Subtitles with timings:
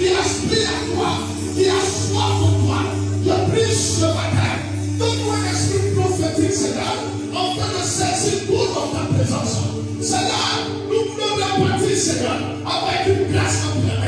[0.00, 1.10] Seigneur, qui aspire à toi,
[1.54, 2.80] qui a soif de toi.
[3.22, 4.52] Je prie ce matin,
[4.98, 6.96] donne-moi un esprit prophétique, Seigneur,
[7.32, 9.54] afin de saisir tout dans ta présence.
[10.00, 10.56] Seigneur,
[10.88, 14.00] nous voulons la partie, Seigneur, avec une grâce en plein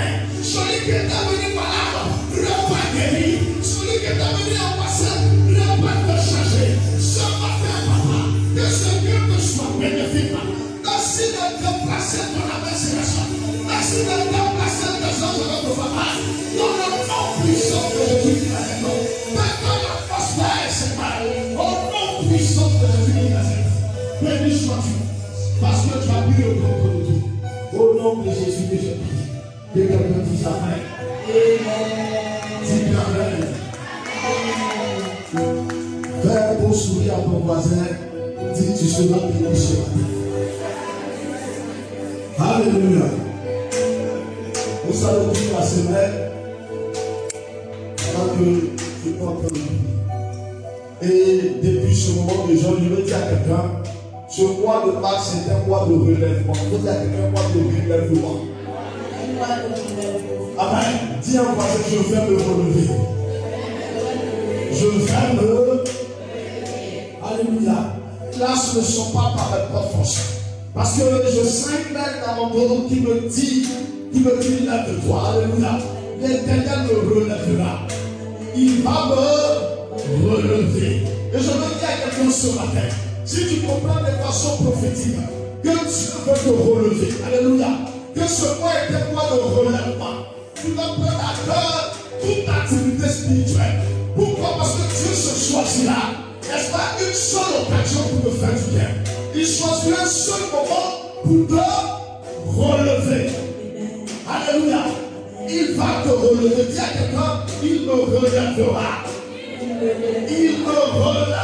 [0.43, 3.31] Celui qui est venu malade, repas guéri.
[3.63, 4.92] Celui qui est venu en passé, repas
[28.17, 29.23] de Jésus que je prie.
[29.75, 30.81] Que quelqu'un dise Amen.
[32.65, 33.49] Dis Amen.
[36.23, 37.87] Fais un beau sourire à ton voisin.
[38.55, 40.07] Dis tu seras béni ce matin.
[42.39, 43.07] Alléluia.
[44.89, 46.15] Nous allons vivre la semaine
[48.15, 48.45] avant que
[49.05, 49.53] je porte
[51.03, 53.65] Et depuis ce moment de jour, je veux dire à quelqu'un,
[54.33, 56.55] ce mois de mars c'est un mois de relèvement.
[56.55, 57.61] À quelqu'un, un mois de
[57.93, 58.41] relèvement.
[60.59, 61.21] Amen.
[61.23, 62.89] Dis à voisin, je vais me relever.
[64.73, 65.85] Je vais me.
[67.23, 67.79] Alléluia.
[68.41, 70.21] Là, ce ne sont pas par propres forces.
[70.75, 73.69] Parce que je sens une dans mon dos qui me dit,
[74.13, 75.23] qui me dit, lève-toi.
[75.29, 75.79] Alléluia.
[76.21, 77.81] L'éternel me relèvera.
[78.57, 81.03] Il va me relever.
[81.35, 82.89] Et je veux dire à quelqu'un ce matin,
[83.25, 85.17] si tu comprends de façon prophétique,
[85.63, 85.79] que Dieu
[86.27, 87.15] veut te relever.
[87.27, 87.69] Alléluia.
[88.15, 90.27] Que ce mois est un mois de relèvement.
[90.55, 93.81] Tu dois prendre à cœur toute activité spirituelle.
[94.15, 94.57] Pourquoi?
[94.59, 96.03] Parce que Dieu se choisira.
[96.43, 96.97] N'est-ce pas?
[97.01, 98.91] Une seule occasion pour te faire du bien
[99.35, 100.89] Il choisit un seul moment
[101.23, 101.63] pour te
[102.59, 103.31] relever.
[104.29, 104.85] Alléluia.
[105.49, 106.65] Il va te relever.
[106.71, 107.33] Dis à quelqu'un,
[107.63, 109.05] il me relèvera.
[110.29, 111.43] Il me relèvera.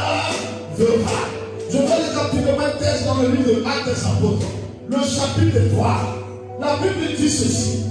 [1.71, 4.47] Je vais les rapidement un texte dans le livre de Actes des Apôtres,
[4.89, 6.17] le chapitre 3.
[6.59, 7.83] La Bible dit ceci.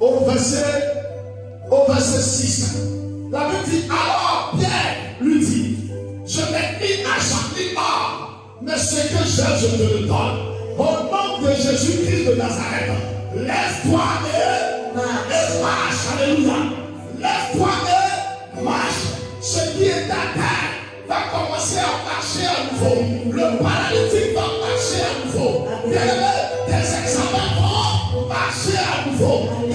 [0.00, 0.82] Au verset,
[1.70, 2.76] au verset 6.
[3.30, 5.76] La Bible dit, alors Pierre lui dit,
[6.26, 10.56] je n'ai ni argent ni or, mais ce que j'ai, je te le donne.
[10.76, 12.90] Au nom de Jésus-Christ de Nazareth,
[13.36, 16.06] lève-toi et, et marche.
[16.12, 16.54] Alléluia.
[17.20, 17.68] Lève-toi
[18.58, 19.04] et marche.
[19.40, 23.02] Ce qui est à terre va commencer à marcher à nouveau.
[23.32, 25.66] Le paralytique va marcher à nouveau.
[26.66, 27.50] Tes examens
[28.12, 29.65] vont marcher à nouveau.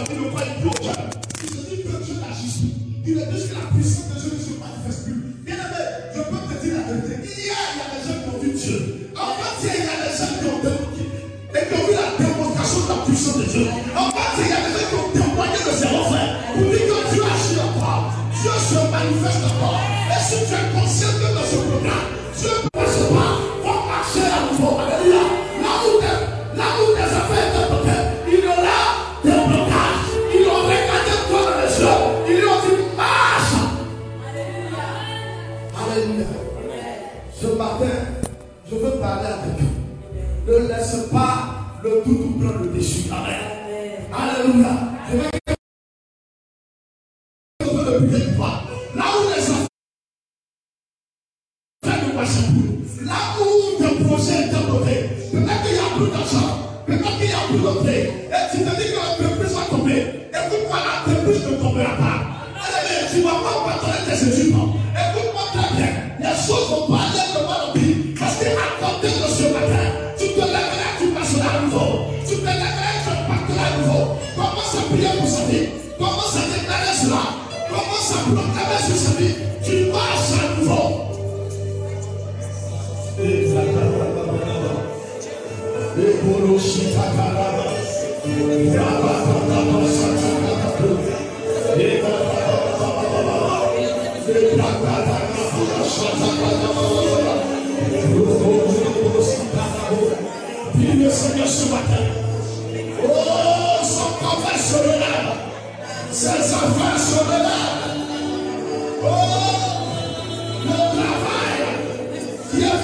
[0.00, 0.72] ne croit plus au.
[1.42, 2.62] Il se dit que Dieu agisse.
[3.06, 5.27] Il est dit que la puissance de Dieu ne se manifeste plus.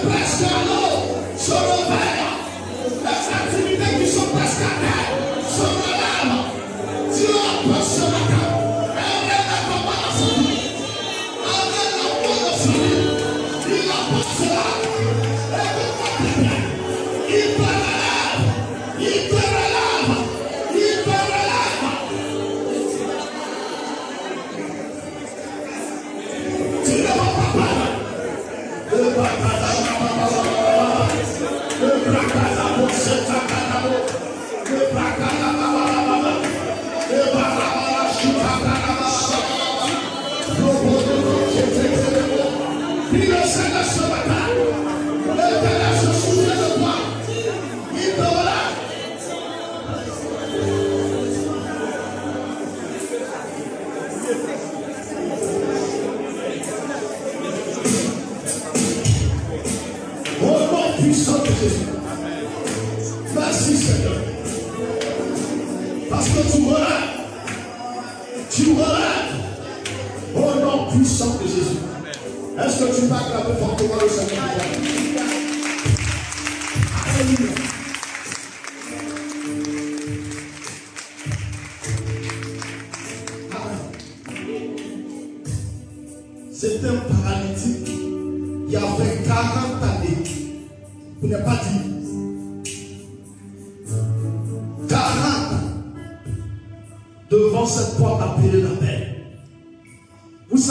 [0.04, 0.93] Bless the Lord.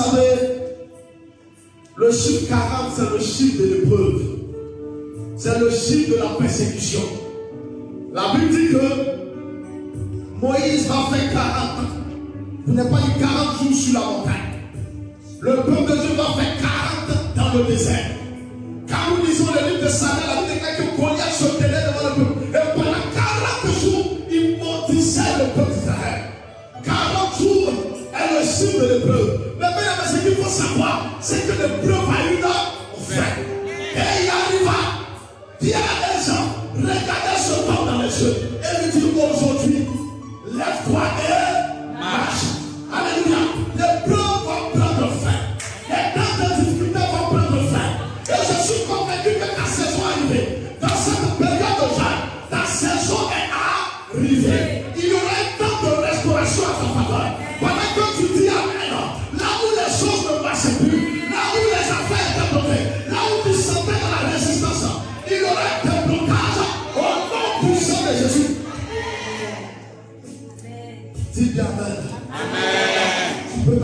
[0.03, 0.53] savez,
[1.95, 4.22] le chiffre 40, c'est le chiffre de l'épreuve.
[5.38, 7.01] C'est le chiffre de la persécution.
[8.13, 11.88] La Bible dit que Moïse va faire 40.
[12.65, 14.33] Vous n'avez pas eu 40 jours sur la montagne.
[15.41, 18.12] Le peuple de Dieu va faire 40 dans le désert.
[18.88, 20.98] Quand nous lisons le livre de Samuel, la Bible que
[31.25, 32.33] C'est to le preuve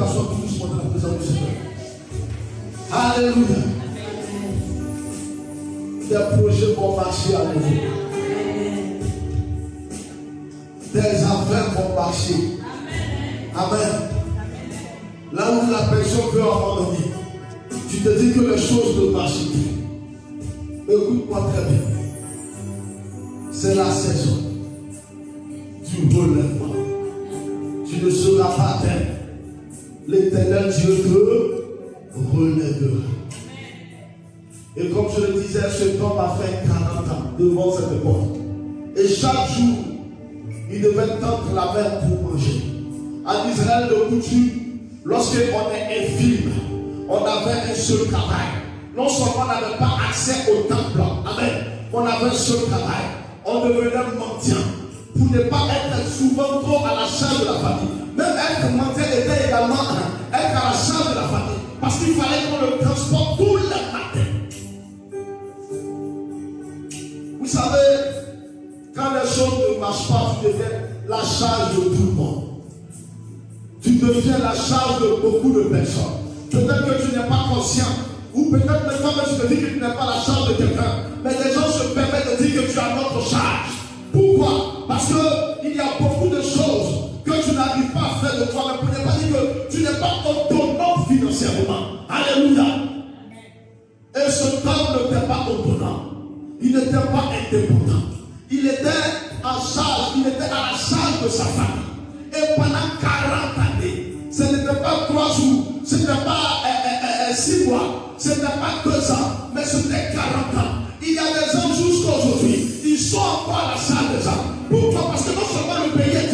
[0.09, 1.49] génération puisse la présence du Seigneur.
[2.91, 3.57] Alléluia.
[6.09, 7.69] Des projets vont marcher à nouveau.
[10.93, 12.33] Des affaires vont marcher.
[13.55, 13.89] Amen.
[15.31, 17.11] Là où la personne veut abandonner,
[17.89, 20.93] tu te dis que les choses ne marchent plus.
[20.93, 21.81] Écoute-moi très bien.
[23.51, 24.37] C'est la saison
[25.83, 26.73] du relèvement.
[27.87, 29.18] Tu ne seras pas atteint
[30.09, 33.03] L'éternel Dieu te relèvera.
[34.75, 38.37] Et comme je le disais, cet homme a fait 40 ans devant cette porte.
[38.97, 39.77] Et chaque jour,
[40.71, 42.59] il devait tendre la mer pour manger.
[43.23, 46.53] En Israël de coutume, lorsqu'on est infirme,
[47.07, 48.47] on avait un seul travail.
[48.97, 51.53] Non seulement on n'avait pas accès au temple, Amen.
[51.93, 53.05] On avait un seul travail.
[53.45, 54.57] On devenait mendiant
[55.15, 58.08] pour ne pas être souvent trop à la charge de la famille.
[58.19, 59.75] Même être mendiant était également
[60.33, 61.63] être à la charge de la famille.
[61.79, 64.27] Parce qu'il fallait qu'on le transporte tout le matin.
[67.39, 67.87] Vous savez,
[68.93, 70.65] quand les choses ne marchent pas, tu deviens
[71.07, 72.43] la charge de tout le monde.
[73.81, 76.19] Tu deviens la charge de beaucoup de personnes.
[76.51, 77.85] Peut-être que tu n'es pas conscient.
[78.33, 81.05] Ou peut-être même toi tu te dis que tu n'es pas la charge de quelqu'un.
[81.23, 83.71] Mais les gens se permettent de dire que tu as notre charge.
[84.11, 84.85] Pourquoi?
[84.89, 86.08] Parce qu'il y a beaucoup
[88.39, 88.77] de toi-même.
[88.79, 92.07] Pour dire que tu n'es pas autonome financièrement.
[92.09, 92.65] Alléluia.
[94.15, 96.57] Et ce temps ne t'est pas autonome.
[96.61, 98.09] Il n'était pas indépendant
[98.51, 98.89] il était
[99.43, 101.85] en charge, il était à la charge de sa famille.
[102.33, 103.11] Et pendant 40
[103.57, 108.83] années, ce n'était pas trois jours, ce n'était pas euh, six mois, ce n'était pas
[108.83, 110.71] deux ans, mais c'était 40 ans.
[111.01, 114.43] Il y a des gens jusqu'à aujourd'hui, ils sont encore à la charge des gens.
[114.69, 115.11] Pourquoi?
[115.11, 116.28] Parce que non seulement le pays est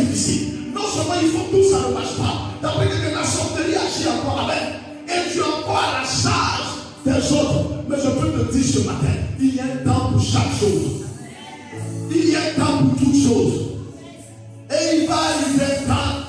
[1.21, 2.51] il faut tout, ça ne marche pas.
[2.61, 4.63] D'après que la sorcellerie agit encore avec,
[5.07, 7.69] et tu es encore à la charge des autres.
[7.87, 11.05] Mais je peux te dire ce matin, il y a un temps pour chaque chose.
[12.09, 13.53] Il y a un temps pour toutes choses.
[14.71, 16.25] Et il va arriver un temps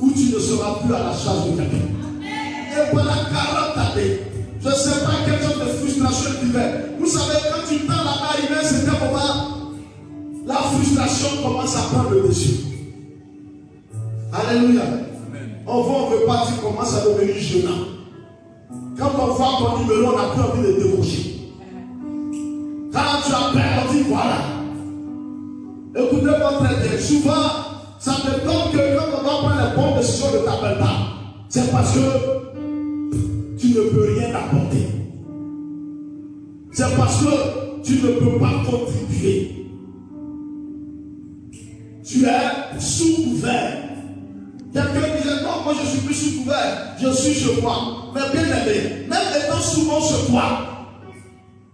[0.00, 1.76] où tu ne seras plus à la charge de quelqu'un.
[2.22, 4.20] Et pendant 40 années,
[4.62, 6.86] je ne sais pas quel genre de frustration tu vivais.
[6.98, 9.72] Vous savez, quand tu tends la main, a un moment,
[10.46, 12.70] la frustration commence à prendre le dessus.
[14.32, 14.82] Alléluia.
[15.66, 17.70] On voit, on ne veut pas, tu commences à devenir gênant.
[18.98, 21.40] Quand on voit ton numéro, on n'a plus envie de débaucher.
[22.92, 24.40] Quand tu appelles, on dit voilà.
[25.96, 26.98] Écoutez-moi très bien.
[26.98, 27.48] Souvent,
[27.98, 30.96] ça te donne que quand on doit prendre les bonnes décisions, ne t'appelle pas.
[31.48, 32.00] C'est parce que
[33.58, 34.86] tu ne peux rien apporter.
[36.72, 39.66] C'est parce que tu ne peux pas contribuer.
[42.04, 43.89] Tu es sous couvert.
[44.72, 48.12] Quelqu'un disait, non, moi je suis plus sous couvert, je suis chez moi.
[48.14, 50.44] Mais bien aimé, même étant souvent chez toi,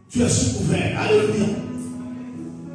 [0.08, 0.98] tu es sous couvert.
[0.98, 1.46] Alléluia.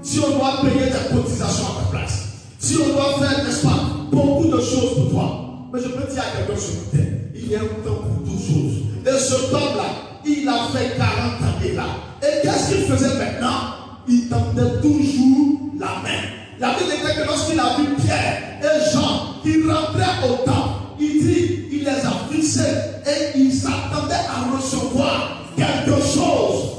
[0.03, 2.27] Si on doit payer des cotisations à ta place,
[2.59, 3.79] si on doit faire, n'est-ce pas,
[4.11, 5.69] beaucoup de choses pour toi.
[5.73, 8.45] Mais je peux dire à quelqu'un sur matin, il y a un temps pour toutes
[8.45, 8.81] choses.
[9.05, 11.09] Et ce temps-là, il a fait 40
[11.41, 11.85] années là.
[12.21, 13.73] Et qu'est-ce qu'il faisait maintenant?
[14.07, 16.40] Il tendait toujours la main.
[16.61, 21.25] La Bible dit que lorsqu'il a vu Pierre et Jean qui rentraient au temple, il
[21.25, 22.61] dit, il les a fixés
[23.03, 26.69] et il s'attendait à recevoir quelque chose.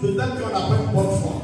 [0.00, 1.42] Peut-être qu'on n'a pas une bonne foi.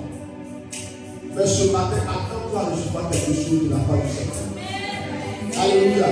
[1.35, 5.65] Mais ce matin, attends-toi à recevoir quelque chose de la part du Seigneur.
[5.65, 6.07] Alléluia.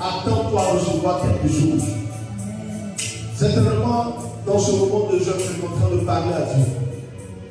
[0.00, 1.84] Attends-toi à recevoir quelque chose.
[3.34, 4.16] Certainement,
[4.46, 6.85] dans ce moment de jeûne, je suis en train de parler à Dieu.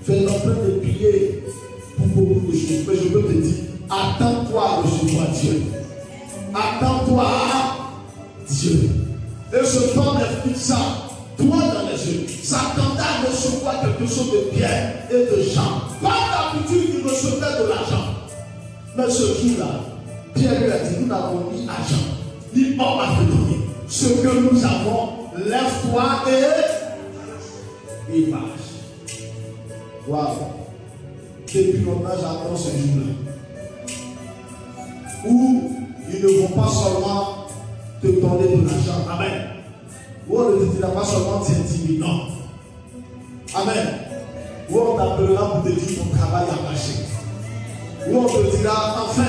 [0.07, 1.43] Es en train de prier
[1.97, 2.85] pour beaucoup de choses.
[2.87, 3.55] Mais je peux te dire,
[3.89, 5.63] attends-toi à recevoir Dieu.
[6.53, 7.27] Attends-toi
[8.47, 8.89] Dieu.
[9.51, 11.05] Et ce temps est fixant
[11.37, 14.69] toi dans les yeux, s'attendait à recevoir quelque chose de bien
[15.09, 15.81] et de Jean.
[16.01, 18.15] Pas d'habitude, il recevait de l'argent.
[18.95, 19.81] Mais ce jour-là,
[20.33, 22.05] Pierre lui a dit, nous n'avons ni argent,
[22.55, 23.59] ni homme à te donner.
[23.87, 25.09] Ce que nous avons,
[25.45, 28.74] lève-toi et il marche.
[30.07, 30.35] Waouh!
[31.47, 33.13] Depuis longtemps, j'attends ce jour-là.
[35.27, 35.71] Où
[36.13, 37.47] ils ne vont pas seulement
[38.01, 39.09] te donner de l'argent.
[39.09, 39.47] Amen.
[40.29, 42.27] Où on ne te dira pas seulement t'intimider, non.
[43.55, 43.87] Amen.
[44.69, 46.93] Où on t'appellera pour te dire ton travail a marché.
[48.07, 49.23] Où on te dira, enfin,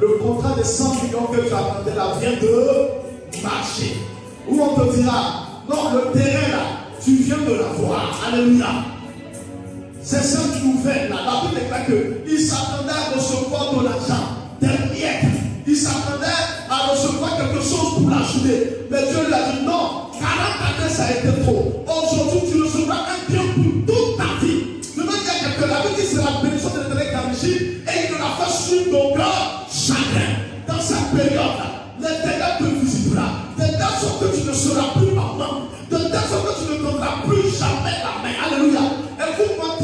[0.00, 3.96] le contrat de 100 millions que tu attendais là vient de marcher.
[4.48, 6.62] Où on te dira, non, le terrain là,
[7.02, 8.20] tu viens de l'avoir.
[8.26, 8.89] Alléluia.
[10.02, 11.16] C'est ça que tu fais là.
[11.26, 14.24] La Bible déclare qu'il s'attendait à recevoir de l'argent,
[14.60, 15.24] des miettes.
[15.66, 16.26] Il s'attendait
[16.68, 18.86] à recevoir quelque chose pour l'acheter.
[18.90, 21.84] Mais Dieu lui a dit non, 40 années, ça a été trop.
[21.86, 24.80] Aujourd'hui, tu recevras un bien pour toute ta vie.
[24.96, 26.40] Je veux dire que la vie sera
[28.50, 30.40] sous ton grand chagrin.
[30.66, 33.26] Dans cette période-là, ténèbres te visitera.
[33.58, 35.68] De telle sorte que tu ne seras plus maman.
[35.90, 38.34] De telle sorte que tu ne donneras plus jamais la main.
[38.46, 38.80] Alléluia.
[39.18, 39.79] Très bien.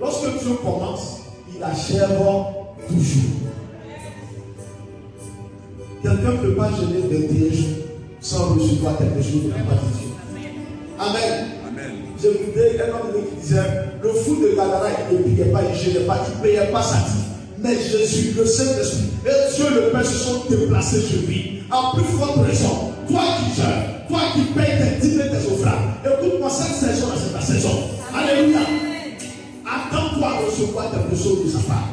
[0.00, 1.20] Lorsque Dieu commence,
[1.54, 2.18] il achève
[2.86, 3.46] toujours.
[6.02, 7.68] Quelqu'un ne peut pas gêner 21 jours
[8.20, 10.08] sans recevoir quelque chose de la part de Dieu.
[10.98, 11.46] Amen.
[11.68, 11.92] Amen.
[12.20, 13.62] J'ai écouté un homme qui disait
[14.02, 16.70] le fou de Gadara, il ne priait pas, il ne gênait pas, il ne payait
[16.70, 17.24] pas sa vie.
[17.58, 21.62] Mais Jésus, le Saint-Esprit et Dieu le Père se sont déplacés sur lui.
[21.70, 25.90] En plus forte raison, toi qui gères, toi qui payes tes dîmes et tes offrandes,
[26.04, 27.70] écoute-moi, cette saison c'est ta saison.
[28.14, 28.60] Alléluia.
[29.96, 31.88] À recevoir quelque chose de sa part.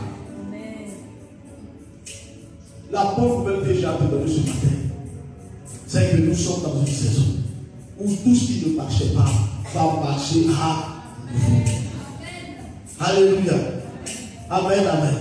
[2.92, 4.76] La bonne nouvelle que j'ai à te ce matin,
[5.88, 7.24] c'est que nous sommes dans une saison
[8.00, 9.26] où tout ce qui ne marchait pas
[9.74, 11.64] va marcher à vous.
[13.00, 13.54] Alléluia.
[14.50, 15.16] Amen, amen.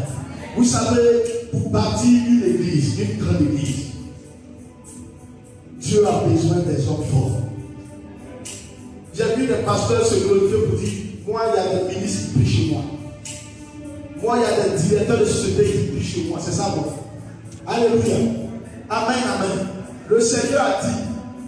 [0.56, 3.86] Vous savez, pour bâtir une église, une grande église,
[5.80, 7.42] Dieu a besoin des hommes forts.
[9.14, 12.38] J'ai vu des pasteurs se glorifier pour dire Moi, il y a des ministres qui
[12.38, 12.82] prient chez moi.
[14.20, 16.38] Moi, il y a des directeurs de société qui prient chez moi.
[16.40, 16.94] C'est ça, moi.
[17.66, 18.16] Alléluia.
[18.90, 19.66] Amen, amen.
[20.08, 20.98] Le Seigneur a dit,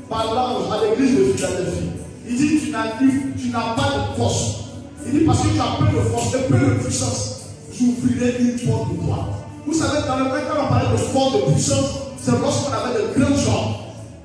[0.09, 1.91] parlant à l'église de Philadelphie,
[2.29, 4.61] il dit, tu n'as, pas de force.
[5.07, 7.41] Il dit, parce que tu as peu de force et peu de puissance,
[7.73, 9.29] j'ouvrirai une porte pour toi.
[9.67, 11.91] Vous savez, dans le quand on parlait de force, de puissance,
[12.23, 13.81] c'est lorsqu'on avait de grands gens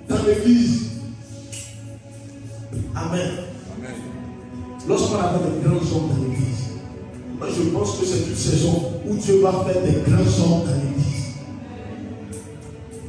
[0.08, 0.90] dans l'église.
[2.96, 3.49] Amen.
[4.88, 6.80] Lorsqu'on avait de grands hommes dans l'église,
[7.38, 10.74] moi je pense que c'est une saison où Dieu va faire des grands hommes dans
[10.74, 11.10] l'église.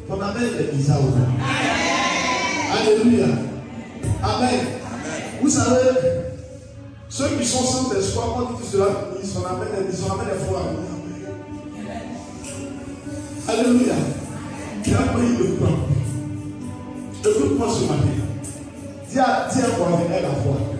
[0.09, 0.99] Ton Amen est bizarre
[2.73, 3.27] Alléluia.
[4.23, 4.61] Amen.
[5.43, 5.91] Vous savez,
[7.09, 8.87] ceux qui sont sans espoir, quand ils disent cela,
[9.23, 10.63] ils sont Amen, ils sont Amen des fois.
[13.49, 13.95] Alléluia.
[14.85, 15.89] Qui a pris le temps.
[17.25, 18.05] Écoute-moi ce matin.
[19.11, 20.80] Dis à, dis à moi, elle la foi.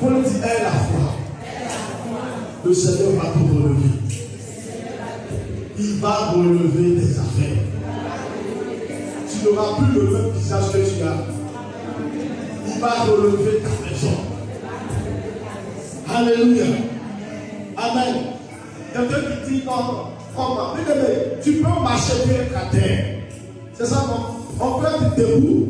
[0.00, 1.14] Paul dit, elle la foi?
[2.64, 4.06] Le Seigneur va tout relever
[5.78, 7.62] il va relever tes affaires.
[9.30, 11.16] Tu n'auras plus le même visage que tu as.
[12.68, 14.16] Il va relever ta maison.
[16.14, 16.64] Alléluia.
[17.76, 18.14] Amen.
[18.92, 20.74] Quelqu'un qui dit non, comment
[21.42, 23.04] tu peux marcher être à terre.
[23.74, 24.36] C'est ça, non?
[24.58, 25.65] On peut être debout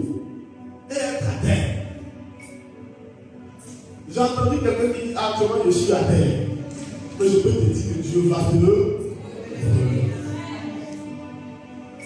[4.16, 6.48] J'ai entendu quelqu'un qui dit actuellement je suis à terre.
[7.20, 8.57] Mais je peux te dire que Dieu va te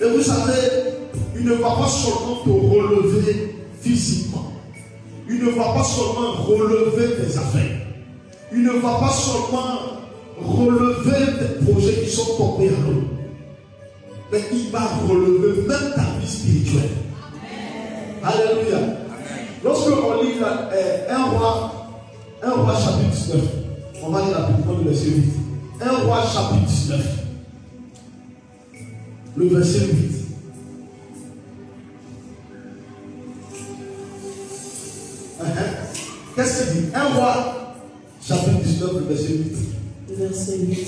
[0.03, 0.95] et vous savez,
[1.37, 4.53] il ne va pas seulement te relever physiquement.
[5.29, 7.81] Il ne va pas seulement relever tes affaires.
[8.51, 10.01] Il ne va pas seulement
[10.43, 13.05] relever tes projets qui sont tombés à l'eau.
[14.33, 16.91] Mais il va relever même ta vie spirituelle.
[18.25, 18.79] Alléluia.
[19.63, 21.80] Lorsque on lit euh, un roi,
[22.43, 23.41] un roi chapitre 19,
[24.03, 25.25] on va lire rapidement le verset 8.
[25.83, 27.21] Un roi chapitre 19
[29.37, 30.11] le verset 8.
[35.41, 35.47] Uh-huh.
[36.37, 36.89] Qu'est-ce qu'il dit?
[36.95, 37.77] Un roi,
[38.27, 39.57] chapitre 19, le verset 8.
[40.19, 40.87] Verset 8.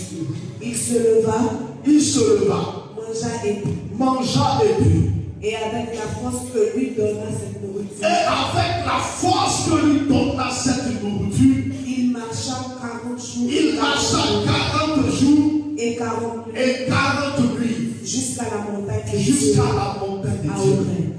[0.62, 1.38] Il se leva.
[1.86, 2.90] Il se leva.
[2.96, 3.62] Mangea et.
[3.96, 5.21] Mangea et.
[5.44, 8.02] Et avec la force que lui donna cette nourriture.
[8.02, 11.74] Et avec la force que lui donna cette nourriture.
[11.84, 13.50] Il marcha 40 jours.
[13.50, 15.62] Il marcha 40 jours.
[15.76, 16.60] Et 40 nuits.
[16.60, 21.14] Et 40 nuits jusqu'à la montagne de Jusqu'à la montagne de Dieu.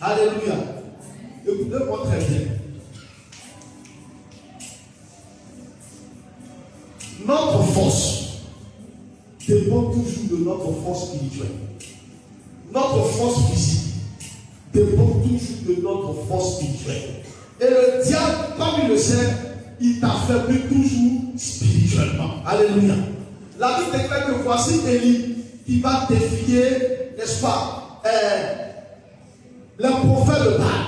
[0.00, 0.54] Alléluia.
[1.46, 2.40] Écoutez-moi très bien.
[7.26, 8.24] Notre force
[9.46, 11.65] dépend toujours de notre force spirituelle.
[12.72, 13.94] Notre force physique
[14.72, 15.28] dépend toujours
[15.66, 17.22] de notre force spirituelle.
[17.60, 19.28] Et le diable, comme il le sait,
[19.80, 22.42] il t'affaiblit toujours spirituellement.
[22.46, 22.94] Alléluia.
[23.58, 28.54] La Bible déclare que voici Élie qui va défier, n'est-ce pas, euh,
[29.78, 30.86] le prophète de Baal.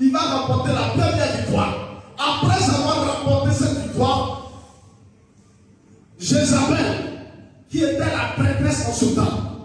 [0.00, 2.02] Il va remporter la première victoire.
[2.18, 4.50] Après avoir remporté cette victoire,
[6.18, 6.96] Jézabel,
[7.70, 9.55] qui était la prêtresse en ce temps,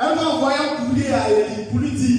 [0.00, 2.18] elle un courrier à Élie pour lui dire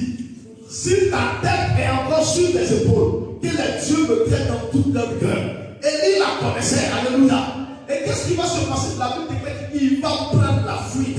[0.69, 4.93] si ta tête est encore sur tes épaules, que les dieux me tiennent dans toute
[4.93, 5.37] leur cœur.
[5.81, 7.41] Élie la connaissait, Alléluia.
[7.89, 8.97] Et qu'est-ce qui va se passer?
[8.99, 11.17] La Bible déclare qu'il va prendre la fuite.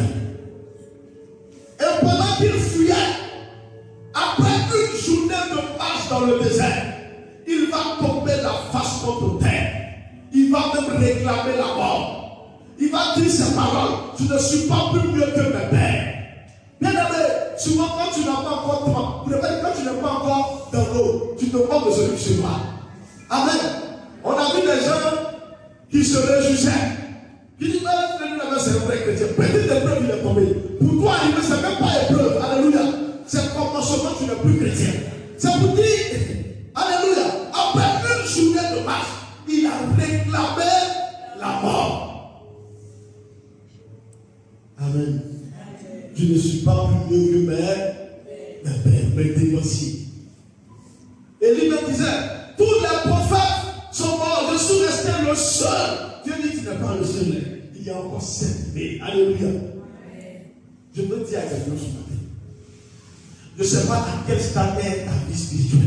[1.80, 2.94] Et pendant qu'il fuyait,
[4.14, 6.84] après une journée de marche dans le désert,
[7.48, 9.72] il va tomber la face contre terre.
[10.32, 12.50] Il va même réclamer la mort.
[12.78, 15.89] Il va dit ces paroles, tu ne suis pas plus mieux que mes pères.
[17.70, 21.56] Souvent quand tu n'as pas encore quand tu n'es pas encore dans l'eau, tu te
[21.56, 22.40] moques de celui qui se.
[23.30, 23.54] Amen.
[24.24, 24.98] On a vu des gens
[25.90, 26.70] qui se réjouissaient.
[27.60, 29.26] Qui disent, mais c'est un vrai chrétien.
[29.36, 30.46] Petite épreuve, il est tombé.
[30.80, 31.69] Pour toi, il ne sait même
[46.30, 50.06] Je ne suis pas plus mieux que mes, pères, mes dénonciers.
[51.42, 52.04] Et lui me disait,
[52.56, 55.90] tous les prophètes sont morts, je suis resté le seul.
[56.22, 57.62] Dieu dit qu'il n'est pas le seul.
[57.74, 59.48] Il y a encore sept mais Alléluia.
[60.94, 62.20] Je veux dire à quelqu'un ce matin.
[63.56, 65.80] Je ne sais pas à quel stade est ta vie spirituelle.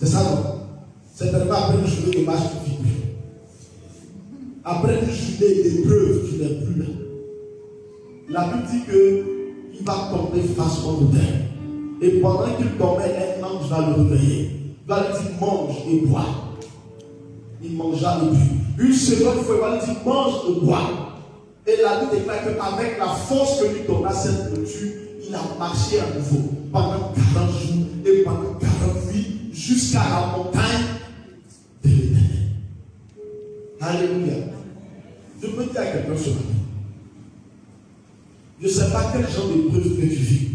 [0.00, 0.60] C'est ça, non?
[1.14, 2.92] Certainement après une journée de marche, tu vis
[4.64, 7.01] Après une journée d'épreuve, tu n'es plus là.
[8.32, 11.20] La Bible dit qu'il va tomber face au terre.
[12.00, 14.50] Et pendant qu'il tombait, un ange va le réveiller.
[14.82, 16.24] Il va lui dire mange et bois.
[17.62, 18.86] Il mangea et but.
[18.86, 20.90] Une seconde fois, il va lui dire mange et bois.
[21.66, 24.92] Et la Bible déclare qu'avec la force que lui donna cette nourriture,
[25.28, 30.86] il a marché à nouveau pendant 40 jours et pendant 40 nuits jusqu'à la montagne
[31.84, 32.22] de l'éternel.
[33.78, 34.34] Alléluia.
[35.40, 36.61] Je peux dire à quelqu'un ce matin.
[38.62, 40.48] Je ne sais pas quel genre d'épreuve que tu vis.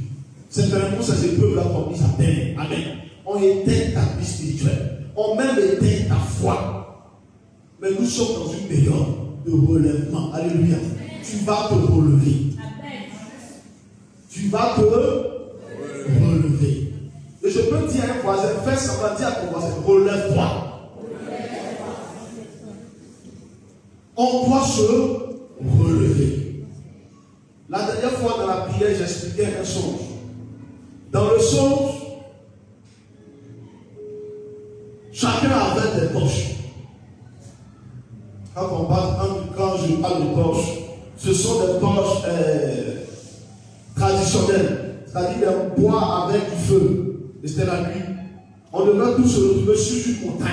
[0.50, 2.56] Certainement, ces épreuves-là t'ont mis à terre.
[2.58, 2.84] Amen.
[3.26, 5.04] On éteint ta vie spirituelle.
[5.14, 7.12] On même éteint ta foi.
[7.82, 9.08] Mais nous sommes dans une période
[9.46, 10.32] de relèvement.
[10.34, 10.78] Alléluia.
[11.22, 12.54] Tu vas te relever.
[14.30, 16.94] Tu vas te relever.
[17.44, 20.64] Et je peux dire à un voisin, fais semblant, dire à ton voisin, relève-toi.
[24.16, 24.82] On doit se
[25.62, 26.47] relever.
[27.70, 30.00] La dernière fois dans la prière, j'expliquais un songe.
[31.12, 31.92] Dans le songe,
[35.12, 36.56] chacun avait des poches.
[38.56, 39.18] Quand, on parle,
[39.56, 40.80] quand je parle de poches,
[41.18, 43.02] ce sont des poches euh,
[43.98, 47.32] traditionnelles, c'est-à-dire un bois avec du feu.
[47.44, 48.02] Et c'était la nuit.
[48.72, 50.52] On devait tous se retrouver sur une montagne.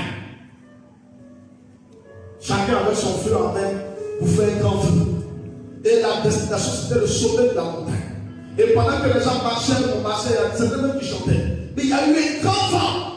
[2.40, 3.70] Chacun avait son feu en main
[4.18, 5.13] pour faire un grand feu.
[5.84, 7.94] Et la destination, c'était le sommet de la montagne.
[8.56, 11.72] Et pendant que les gens marchaient, on marchait, il y a certains qui chantaient.
[11.76, 13.10] Mais il y a eu un grand vent.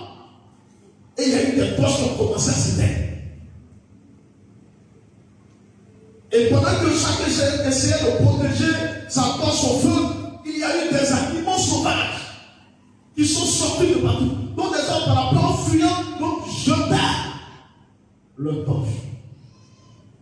[1.17, 3.07] Et il y a eu des poches qui ont commencé à s'éteindre.
[6.31, 8.73] Et pendant que chacun essayait de protéger
[9.07, 10.01] sa poche au feu,
[10.45, 12.19] il y a eu des animaux sauvages
[13.15, 14.31] qui sont sortis de partout.
[14.55, 15.87] Donc des gens par la peur fuyant,
[16.19, 16.95] donc jetaient
[18.37, 18.89] leur poche.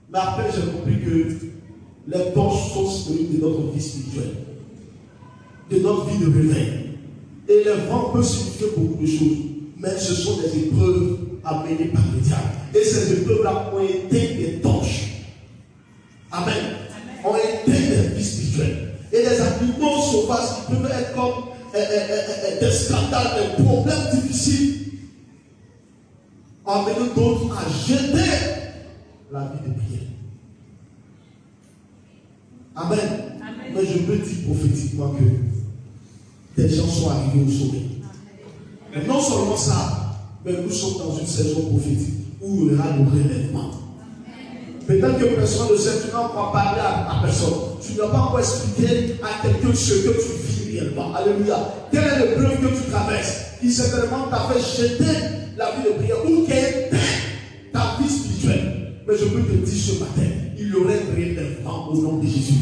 [0.09, 1.54] Mais après, j'ai compris que
[2.07, 4.35] les poches sont synonymes de notre vie spirituelle,
[5.71, 6.67] de notre vie de réveil.
[7.47, 9.37] Et les vents peuvent signifier beaucoup de choses,
[9.77, 12.41] mais ce sont des épreuves amenées par le diable.
[12.73, 15.25] Et ces épreuves-là ont été des torches.
[16.31, 16.55] Amen.
[17.23, 18.93] Ont été des vies spirituelles.
[19.11, 24.09] Et les animaux sauvages qui peuvent être comme euh, euh, euh, des scandales, des problèmes
[24.13, 24.75] difficiles,
[26.65, 28.31] ont amené d'autres à jeter
[29.31, 30.14] la vie de prière.
[32.75, 32.99] Amen.
[33.73, 37.81] Mais je peux dire prophétiquement que des gens sont arrivés au sommet.
[38.93, 40.05] Et non seulement ça,
[40.45, 43.71] mais nous sommes dans une saison prophétique où il y aura le relèvement.
[44.87, 47.53] Peut-être que personne ne sait, tu n'as pas parlé à, personne.
[47.81, 51.13] Tu n'as pas encore expliqué à quelqu'un ce que tu vis réellement.
[51.15, 51.57] Alléluia.
[51.91, 53.45] Quelle est l'épreuve que tu traverses?
[53.59, 55.03] Qui certainement t'a fait jeter
[55.57, 56.91] la vie de prière ou qui est
[57.73, 58.93] ta vie spirituelle.
[59.07, 62.53] Mais je peux te dire ce matin, il y aurait relèvement au nom de Jésus.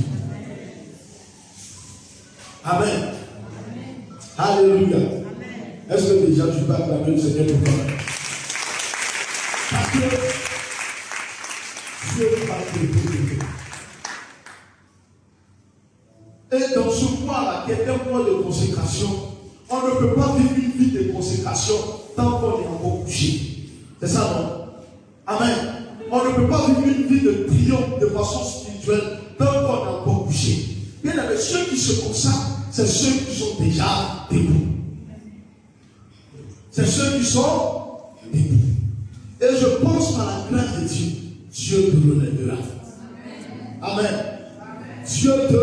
[2.64, 3.14] Amen.
[4.38, 4.98] Alléluia.
[5.90, 7.74] Est-ce que déjà tu peux acclamer le Seigneur pour toi?
[9.70, 9.98] Parce que
[12.16, 12.80] Dieu va te
[16.56, 19.10] Et dans ce mois-là, qui est un mois de consécration,
[19.70, 21.12] on ne peut pas vivre une vie de
[31.44, 34.68] ceux qui se consacrent, c'est ceux qui sont déjà debout.
[36.72, 37.92] C'est ceux qui sont
[38.34, 38.74] debout.
[39.42, 41.12] Et je pense par la grâce de Dieu,
[41.52, 42.58] Dieu te relèvera.
[43.82, 44.34] Amen.
[45.06, 45.56] Dieu te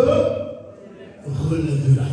[1.50, 2.06] relèvera.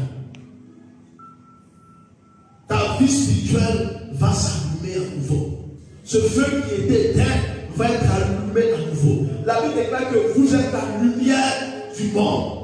[2.68, 5.58] Ta vie spirituelle va s'allumer à nouveau.
[6.04, 7.36] Ce feu qui était éteint
[7.76, 9.28] va être allumé à nouveau.
[9.46, 11.54] La Bible déclare que vous êtes la lumière
[11.98, 12.57] du monde.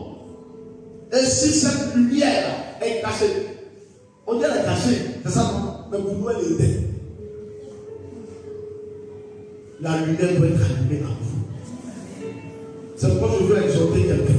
[1.13, 3.45] Et si cette lumière est cachée,
[4.26, 6.84] on est cachée, c'est ça Mais pour nous, elle.
[9.80, 11.43] La lumière doit être allumée à nouveau.
[12.95, 14.34] C'est pourquoi je veux exhorter quelqu'un.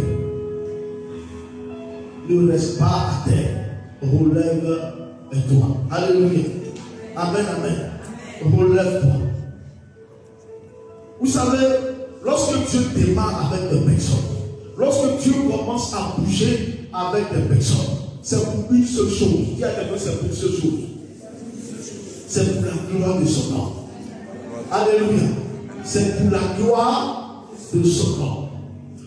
[2.28, 3.50] Ne reste pas à terre.
[4.02, 5.76] Relève-toi.
[5.90, 6.44] Alléluia.
[7.14, 7.90] Amen, amen.
[8.42, 9.12] Relève-toi.
[11.20, 11.66] Vous savez,
[12.24, 14.43] lorsque Dieu démarre avec des personnes,
[14.76, 19.58] lorsque Dieu commence à bouger avec des personnes, c'est pour une seule chose.
[19.58, 20.80] Y a quelqu'un, c'est pour une seule chose.
[22.26, 23.72] C'est pour la gloire de son nom.
[24.70, 25.28] Alléluia.
[25.84, 28.48] C'est pour la gloire de son nom.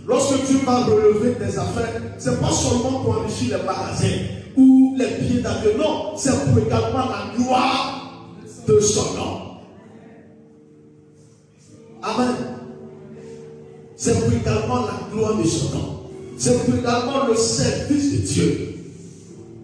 [0.08, 4.24] Lorsque Dieu va relever tes affaires, ce n'est pas seulement pour enrichir les magasins
[4.56, 5.78] ou les pieds d'avion.
[5.78, 8.24] Non, c'est pour également la gloire
[8.68, 9.42] de son nom.
[12.02, 12.57] Amen.
[13.98, 16.04] C'est pour également la gloire de son nom.
[16.38, 18.76] C'est pour également le service de Dieu.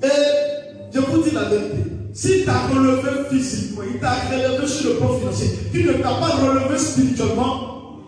[0.04, 1.84] Et je vous dis la vérité.
[2.14, 6.20] Si tu as relevé physiquement, il t'a relevé sur le plan financier, tu ne t'as
[6.20, 8.00] pas relevé spirituellement,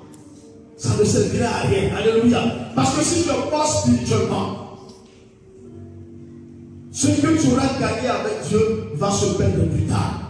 [0.78, 1.96] ça ne servira à rien.
[1.96, 2.44] Alléluia.
[2.76, 4.66] Parce que si tu pas spirituellement,
[6.92, 8.60] ce que tu auras gagné avec Dieu
[8.96, 10.22] va se perdre plus tard.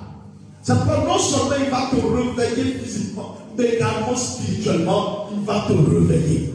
[0.61, 6.53] C'est pourquoi non seulement il va te réveiller physiquement, également spirituellement, il va te réveiller.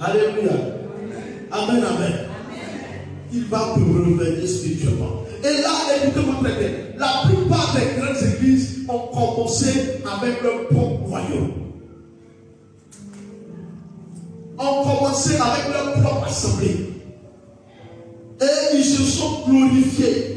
[0.00, 0.52] Alléluia.
[1.50, 2.12] Amen, amen.
[3.32, 5.22] Il va te réveiller spirituellement.
[5.42, 6.70] Et là, écoutez-moi très bien.
[6.98, 11.52] La plupart des grandes églises ont commencé avec leur propre royaume.
[14.58, 16.76] Ont commencé avec leur propre assemblée.
[18.40, 20.36] Et ils se sont glorifiés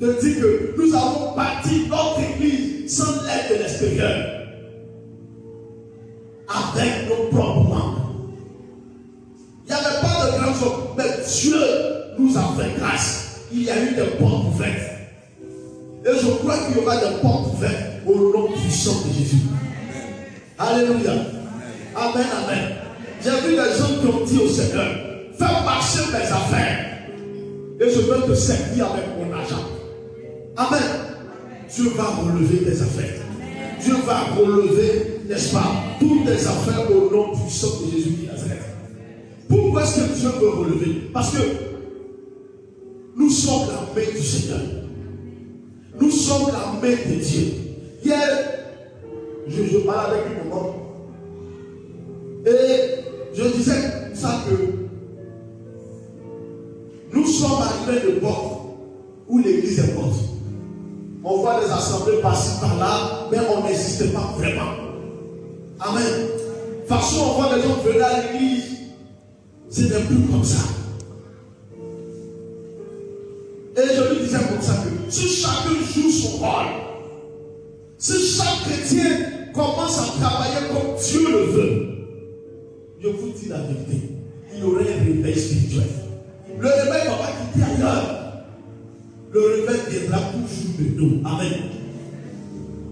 [0.00, 4.32] de dire que nous avons bâti notre église sans l'aide de l'extérieur.
[6.48, 8.12] Avec nos propres membres.
[9.64, 11.58] Il n'y avait pas de grand chose, mais Dieu
[12.18, 14.92] nous a fait grâce il y a eu des portes ouvertes.
[16.04, 19.42] Et je crois qu'il y aura des portes ouvertes au nom puissant de Jésus.
[20.58, 21.12] Alléluia.
[21.94, 22.76] Amen, amen.
[23.22, 24.86] J'ai vu des gens qui ont dit au Seigneur,
[25.36, 26.86] fais marcher mes affaires.
[27.80, 29.64] Et je veux te servir avec mon argent.
[30.56, 31.05] Amen.
[31.76, 33.20] Dieu va relever tes affaires.
[33.82, 38.62] Dieu va relever, n'est-ce pas, toutes tes affaires au nom puissant de Jésus qui Nazareth.
[39.46, 41.10] Pourquoi est-ce que Dieu veut relever?
[41.12, 41.42] Parce que
[43.14, 44.60] nous sommes la main du Seigneur.
[46.00, 47.52] Nous sommes la main de Dieu.
[48.02, 48.20] Hier,
[49.46, 50.74] je, parlais avec une maman.
[52.46, 54.56] Et je disais ça que
[57.12, 58.62] nous sommes arrivés de porte
[59.28, 60.35] où l'église est morte.
[61.28, 64.70] On voit des assemblées passer par là, mais on n'existe pas vraiment.
[65.80, 66.04] Amen.
[66.04, 68.62] De toute façon, on voit des gens venir à l'église.
[69.68, 70.62] Ce n'est plus comme ça.
[73.76, 76.66] Et je lui disais comme ça que si chacun joue son rôle,
[77.98, 81.86] si chaque chrétien commence à travailler comme Dieu le veut,
[83.00, 84.12] je vous dis la vérité,
[84.54, 85.88] il y aurait un réveil spirituel.
[86.56, 88.15] Le réveil ne va pas quitter ailleurs.
[89.36, 91.20] Le réveil viendra toujours de nous.
[91.28, 91.52] Amen.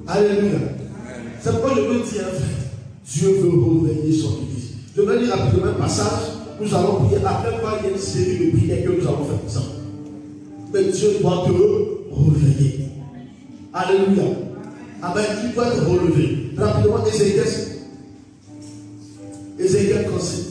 [0.07, 0.59] Alléluia.
[1.41, 2.25] C'est pourquoi je veux dire,
[3.07, 4.73] Dieu veut réveiller son église.
[4.95, 6.35] Je vais lire rapidement un passage.
[6.61, 7.25] Nous allons prier.
[7.25, 9.85] Après quoi, il y a une série de prières que nous allons faire ensemble
[10.71, 11.53] mais Dieu doit te
[12.13, 12.89] relever.
[13.73, 14.25] Alléluia.
[15.03, 15.25] Amen.
[15.41, 16.51] Tu dois te relever.
[16.59, 17.47] Rapidement, Ézéchiel.
[19.59, 20.45] Ézéchiel 37.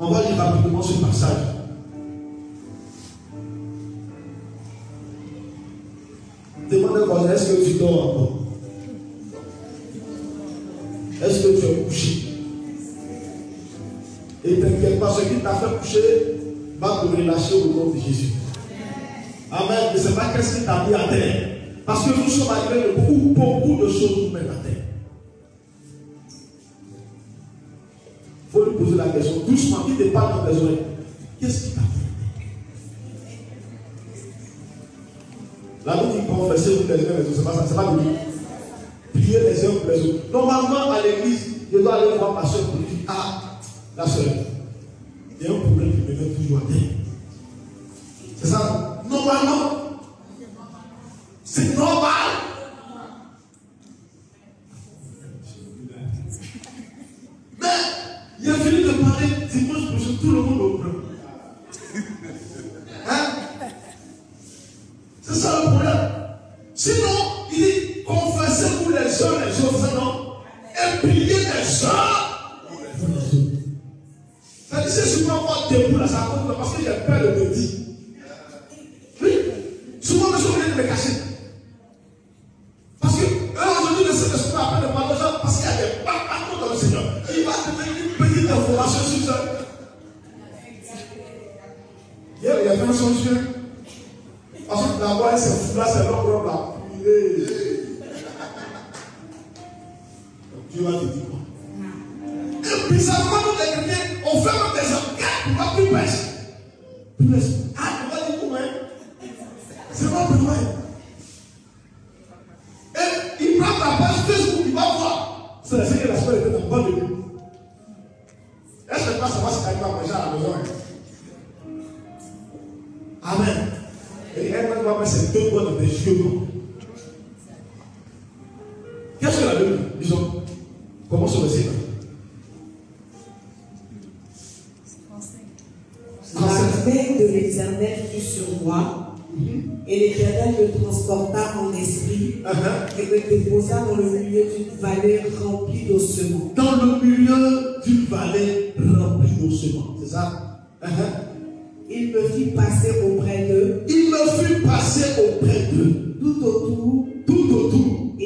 [0.00, 1.57] On va lire rapidement ce passage.
[7.84, 8.38] Encore
[11.22, 12.28] Est-ce que tu es couché?
[14.44, 16.38] Et t'inquiète pas, ce qui t'a fait coucher
[16.78, 18.32] va te relâcher au nom de Jésus.
[19.50, 19.78] Amen.
[19.92, 21.48] Je ne sais pas qu'est-ce qui t'a mis à terre.
[21.84, 24.84] Parce que nous sommes arrivés de beaucoup, beaucoup de choses nous mettre à terre.
[28.46, 30.78] Il faut lui poser la question doucement, qui te parle dans tes oreilles?
[31.40, 31.86] Qu'est-ce qui t'a fait?
[35.84, 37.98] La dit confesser les uns c'est pas pas de
[39.12, 40.30] Prier les uns pour les autres.
[40.32, 43.42] Normalement, à l'église, je dois aller voir ma soeur pour dire Ah,
[43.96, 44.24] la soeur,
[45.40, 46.90] il y a un problème qui me met toujours à terre.
[48.40, 50.00] C'est ça Normalement,
[51.44, 52.27] c'est normal.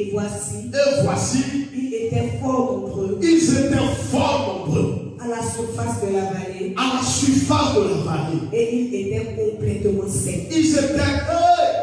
[0.03, 1.43] Et voici, Et voici,
[1.75, 3.75] il était fort nombreux ils étaient
[4.11, 8.49] fort nombreux à la surface de la vallée, à la surface de la vallée.
[8.51, 10.47] et ils étaient complètement secs.
[10.51, 10.95] Ils étaient.
[10.95, 11.73] Hey!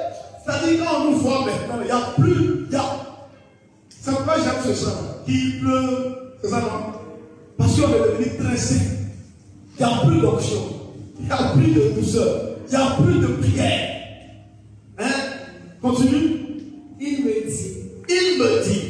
[0.45, 2.67] C'est-à-dire, quand on nous voit maintenant, il n'y a plus.
[2.67, 2.85] Il y a...
[3.89, 4.97] C'est pourquoi j'aime ce chant.
[5.29, 6.37] Il pleut.
[6.43, 6.69] C'est ça, non?
[7.57, 8.79] Parce qu'on est devenu très sec.
[9.79, 10.61] Il n'y a plus d'option.
[11.19, 12.41] Il n'y a plus de douceur.
[12.67, 13.89] Il n'y a plus de prière.
[14.99, 15.05] Hein?
[15.81, 16.37] Continue.
[17.01, 17.77] Il me dit,
[18.09, 18.83] Il me dit,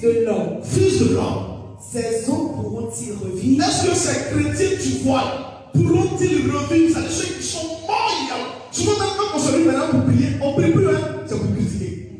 [0.00, 3.62] Fils de l'homme, fils de l'homme, ces eaux pourront-ils revivre?
[3.62, 6.94] Est-ce que ces chrétiens, tu vois, pourront-ils revivre?
[6.94, 8.34] C'est-à-dire ceux qui sont morts il y a.
[8.72, 11.36] Souvent, même quand on se réunit maintenant pour prier, on ne prie plus, hein C'est
[11.36, 12.12] pour critiquer.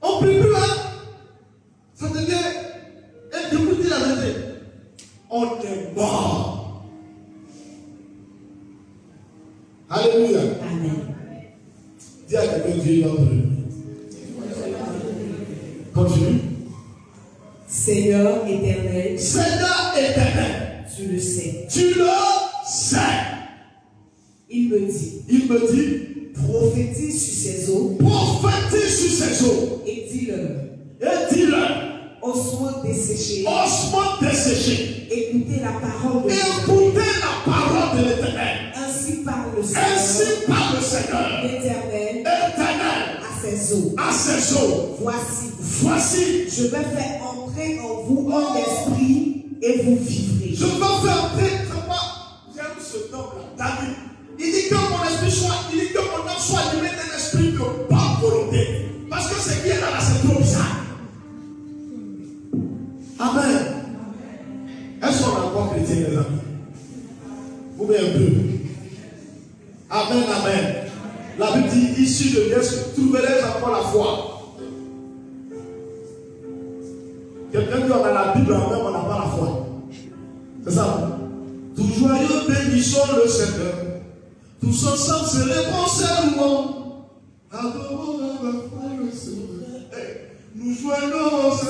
[0.00, 0.76] On ne prie plus, hein
[1.94, 2.34] Ça devient.
[3.32, 4.38] Et je vous dis la vérité.
[5.28, 6.84] On est mort.
[9.88, 10.40] Alléluia.
[10.70, 11.14] Amen.
[12.28, 13.59] Dis à quelqu'un, Dieu est notre.
[16.00, 16.40] Continue.
[17.68, 21.66] Seigneur éternel, Seigneur éternel, tu le sais.
[21.70, 22.06] tu le
[22.66, 22.96] sais.
[24.48, 30.08] Il me dit, Il me dit, prophétise sur ces eaux prophétise sur ces eaux et
[30.10, 30.50] dis-leur,
[31.02, 31.68] et dis-leur,
[32.22, 38.56] ossements desséchés, ossements desséchés, écoutez la parole de écoutez la parole de l'éternel.
[38.74, 42.69] Ainsi parle le Seigneur, Ainsi parle le Seigneur, l'éternel, éternel,
[43.40, 43.94] à ces eaux.
[43.96, 44.96] à ces eaux.
[45.00, 45.50] Voici,
[45.82, 50.54] Voici, je vais faire entrer en vous un esprit et vous vivrez.
[50.54, 51.50] je veux faire entrer,
[52.54, 53.94] j'aime ce homme-là, David.
[54.38, 57.52] Il dit que mon esprit soit, il dit que mon âme soit animée d'un esprit
[57.52, 58.86] de bonne volonté.
[59.08, 60.76] Parce que ce qui est là, là, c'est trop bizarre.
[63.18, 63.66] Amen.
[65.02, 66.40] Est-ce qu'on a encore chrétien, les amis?
[67.78, 68.32] Ou bien un peu
[69.90, 70.79] Amen, amen.
[71.38, 72.60] La Bible dit, ici de Dieu,
[72.94, 74.26] trouverai-je encore la foi
[77.52, 79.66] Quelqu'un dit, on a la Bible en même, on n'a pas la foi.
[80.64, 81.18] C'est ça
[81.76, 83.74] Tout joyeux, bénissons le Seigneur.
[84.60, 86.74] Tous ensemble, célébrons ses louanges.
[87.50, 89.46] Adorons la foi le Seigneur.
[90.54, 91.66] Nous joignons sa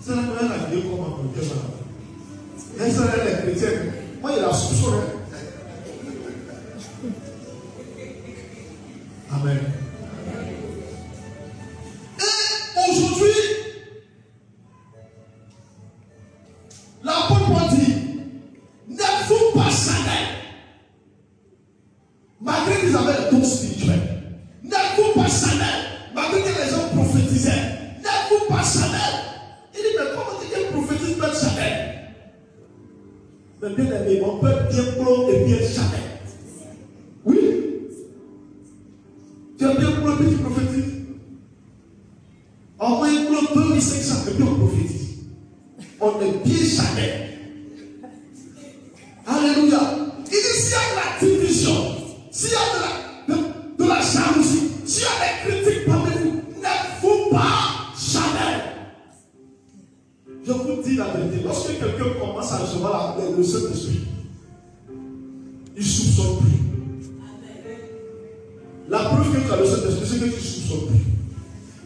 [0.00, 1.10] C'est la manière la Dieu comme un.
[2.86, 3.68] Et ça, les chrétiens.
[4.22, 4.92] Moi, il a soupçon.
[9.40, 9.79] Amen.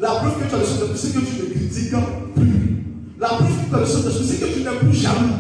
[0.01, 1.95] La preuve que tu as le Saint-Esprit, c'est que tu ne critiques
[2.35, 2.85] plus.
[3.21, 5.35] La preuve que tu as le Saint-Esprit, c'est que tu n'es plus jaloux.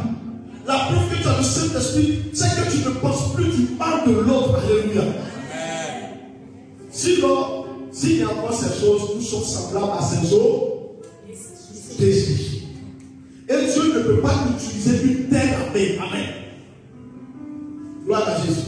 [0.66, 4.08] La preuve que tu as le Saint-Esprit, c'est que tu ne penses plus, tu parles
[4.08, 4.58] de l'autre.
[4.64, 5.02] Alléluia.
[6.90, 11.00] Sinon, s'il y a pas ces choses, nous sommes semblables à ces eaux
[11.98, 12.62] desséchées.
[13.48, 15.98] Et Dieu ne peut pas utiliser une telle armée.
[15.98, 16.28] Amen.
[18.04, 18.60] Gloire à Jésus.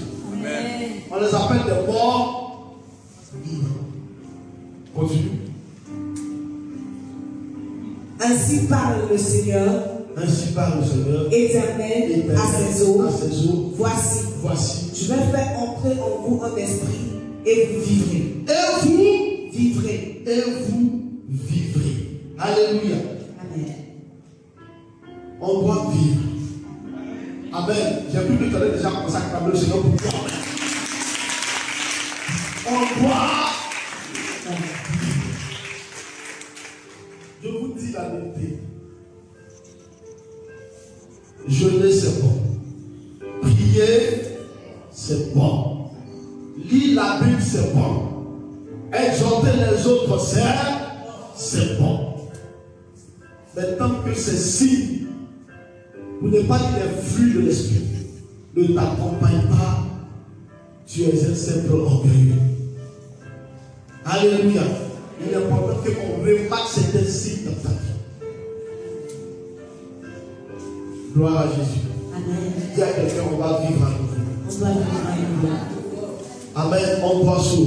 [1.10, 2.76] On les appelle des morts
[3.44, 3.68] vivants.
[4.94, 5.45] Continue.
[8.20, 9.68] Ainsi parle le Seigneur,
[10.16, 11.26] Ainsi parle le Seigneur.
[11.32, 13.02] éternel, Éternel, à ses eaux.
[13.06, 13.72] à ses eaux.
[13.76, 14.90] Voici, Voici.
[14.94, 17.12] je vais faire entrer en vous un esprit
[17.44, 18.44] et vous vivrez.
[18.48, 18.96] Et vous,
[19.52, 20.22] Vivrez.
[20.26, 22.20] et vous vivrez.
[22.38, 22.96] Alléluia.
[23.40, 23.74] Amen.
[25.40, 26.20] On doit vivre.
[27.52, 28.02] Amen.
[28.12, 30.10] J'ai vu que tu avais déjà commencé à le Seigneur pour toi.
[32.68, 33.46] On doit.
[34.44, 34.85] Je
[37.96, 38.58] la vérité.
[41.48, 42.32] Jeûner, c'est bon.
[43.42, 44.38] Prier,
[44.90, 45.90] c'est bon.
[46.70, 48.02] Lire la Bible, c'est bon.
[48.92, 50.42] Exhorter les autres, c'est,
[51.36, 52.14] c'est bon.
[53.56, 55.06] Mais tant que ces signes,
[56.20, 57.82] pour ne pas les fruits de l'esprit,
[58.56, 59.84] ne t'accompagnent pas,
[60.86, 62.34] tu es un simple orgueilleux.
[64.04, 64.62] Alléluia.
[65.20, 67.85] Il est important qu'on remarque certains signes dans ta vie.
[71.16, 71.80] Gloire à Jésus.
[72.14, 72.52] Amen.
[72.74, 74.66] Dis à quelqu'un, on va vivre à nouveau.
[76.54, 76.98] Amen.
[77.02, 77.62] On doit se se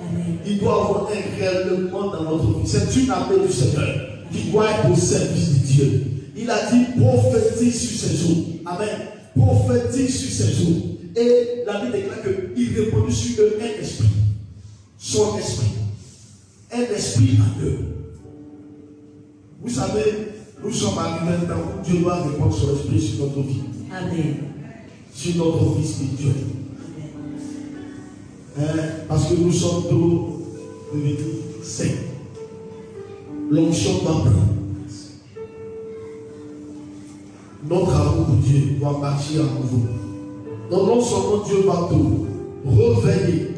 [0.00, 0.38] Amen.
[0.44, 2.66] Il doit y avoir un relèvement dans notre vie.
[2.66, 3.88] C'est une appel du Seigneur
[4.32, 6.02] qui doit être au service de Dieu.
[6.36, 8.46] Il a dit prophétise sur ses eaux.
[8.66, 8.88] Amen.
[9.36, 10.98] Prophétise sur ses eaux.
[11.14, 14.08] Et la Bible déclare qu'il répondit sur eux un esprit.
[14.98, 15.68] Son esprit.
[16.74, 17.91] Un esprit à eux.
[19.62, 20.28] Vous savez,
[20.62, 23.62] nous sommes arrivés temps où Dieu doit répondre son esprit sur notre vie.
[23.92, 24.36] Amen.
[25.14, 26.34] Sur notre vie spirituelle.
[28.58, 28.62] Hein,
[29.08, 30.42] parce que nous sommes trop
[30.92, 31.18] devenus
[31.62, 31.84] saints.
[33.50, 34.32] L'onction doit prendre.
[37.68, 39.86] Notre amour pour Dieu doit marcher à nouveau.
[40.70, 41.94] Donc non seulement Dieu va te
[42.68, 43.48] réveiller,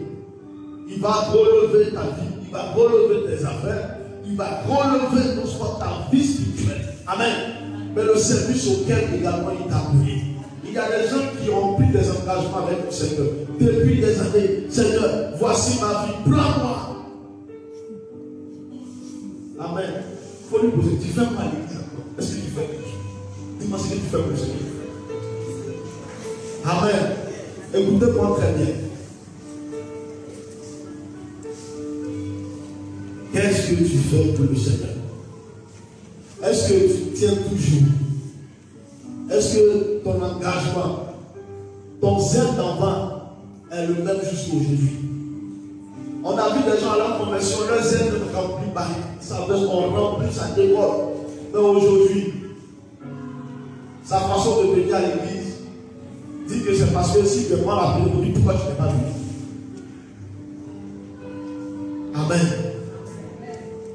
[0.88, 3.93] il va relever ta vie, il va relever tes affaires,
[4.26, 6.94] il va relever non seulement ta vie spirituelle.
[7.06, 7.34] Amen.
[7.94, 10.22] Mais le service auquel également il t'a appelé.
[10.66, 13.26] Il y a des gens qui ont pris des engagements avec le Seigneur
[13.60, 14.64] depuis des années.
[14.68, 17.06] Seigneur, voici ma vie, prends-moi.
[19.60, 19.84] Amen.
[20.40, 21.44] Il faut lui poser, tu fais encore
[22.18, 23.60] Est-ce que tu fais quelque chose?
[23.60, 24.56] Dis-moi ce que tu fais pour le Seigneur.
[26.64, 27.16] Amen.
[27.74, 28.83] Écoutez-moi très bien.
[33.34, 34.94] Qu'est-ce que tu fais pour le Seigneur?
[36.40, 37.88] Est-ce que tu tiens toujours?
[39.28, 41.06] Est-ce que ton engagement,
[42.00, 43.32] ton zèle d'enfant
[43.72, 44.98] est le même jusqu'à aujourd'hui?
[46.22, 48.86] On a vu des gens à la conversion, leur zèle ne remplit pas.
[49.20, 51.14] Ça veut on remplit, ça déborde.
[51.52, 52.34] Mais aujourd'hui,
[54.04, 55.54] sa façon de venir à l'église
[56.46, 59.10] dit que c'est parce que si prends la prière, pourquoi tu n'es pas venu?
[62.14, 62.73] Amen.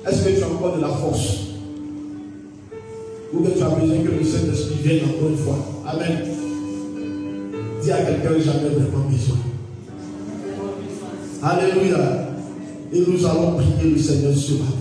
[0.10, 1.38] Est-ce que tu as encore de la force
[3.32, 5.57] Ou que tu as besoin que le Saint-Esprit vienne encore une fois?
[5.86, 6.18] Amen.
[7.84, 9.38] Dis à quelqu'un j'en ai vraiment besoin.
[11.43, 12.28] Alléluia.
[12.91, 14.80] Et nous allons prier le Seigneur sur la vie.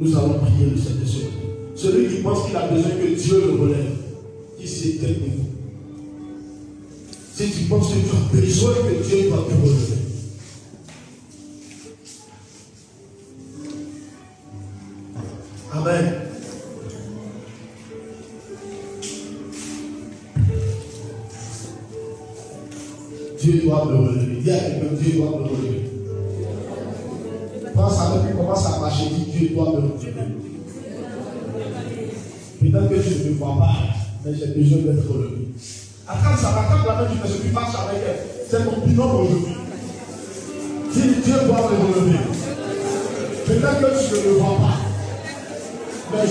[0.00, 1.34] Nous allons prier le Seigneur sur la vie.
[1.74, 3.92] Celui qui pense qu'il a besoin que Dieu le relève,
[4.58, 5.50] qui s'éteint de vous.
[7.34, 10.09] Si tu penses que tu as besoin que Dieu doit te relever,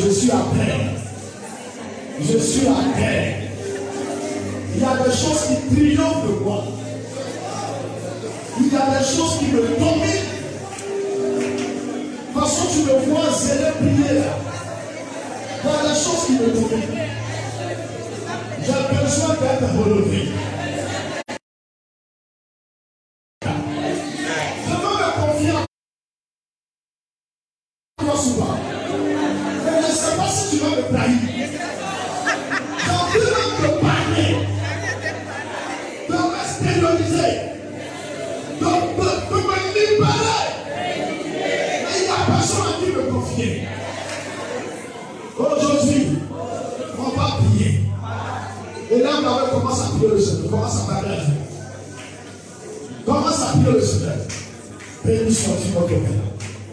[0.10, 0.92] je suis à terre.
[2.20, 3.36] Je suis à terre.
[4.76, 6.59] Il y a des choses qui triomphent de moi.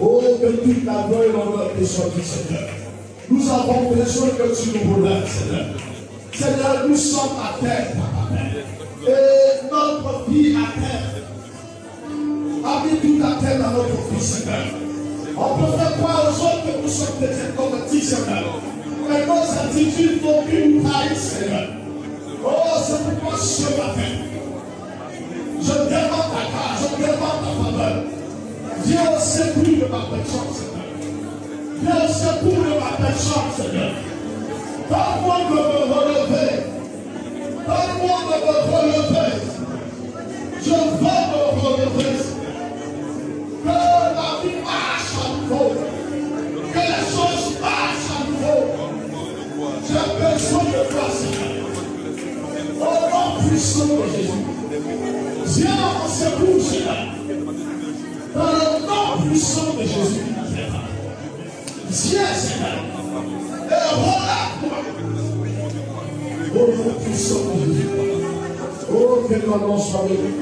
[0.01, 2.69] Oh, que toute la gloire et l'honneur te soit Seigneur.
[3.31, 5.67] Nous avons besoin que tu nous relèves, Seigneur.
[6.33, 8.35] Seigneur, nous sommes à terre, Papa
[9.07, 11.13] Et notre vie à terre.
[12.65, 14.67] A mis tout à terre dans notre vie, Seigneur.
[15.39, 18.61] On peut faire croire aux autres que nous sommes des inconvertis, Seigneur.
[19.09, 21.69] Mais nos attitudes n'ont qu'une taille, Seigneur.
[22.45, 24.13] Oh, c'est pourquoi ce matin,
[25.61, 28.16] je demande ta grâce, je demande ta faveur.
[28.87, 30.87] Viens au secours de ma personne, Seigneur.
[31.83, 33.91] Viens au secours de ma personne, Seigneur.
[34.89, 35.61] Donne-moi de me
[35.93, 36.53] relever.
[37.67, 39.33] Donne-moi de me relever.
[40.63, 42.15] Je veux me relever.
[43.65, 45.69] Que la vie marche à nouveau.
[46.73, 48.61] Que les choses marchent à nouveau.
[49.89, 51.57] J'ai besoin de toi, Seigneur.
[52.81, 54.45] Au nom puissant de Jésus.
[55.45, 57.16] Viens en secours, Seigneur.
[58.37, 60.27] Dans le nom puissant de Jésus.
[61.89, 62.85] Viens, Seigneur.
[63.67, 64.79] Et relève-toi.
[66.55, 67.89] Au nom puissant de Jésus.
[68.93, 70.35] Oh, que ton nom soit béni.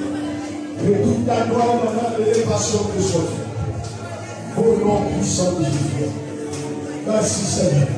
[0.81, 1.79] Que toute ta gloire,
[2.19, 4.59] et l'élévation soit faite.
[4.59, 6.11] Au nom puissant de Jésus.
[7.07, 7.89] Merci, Seigneur.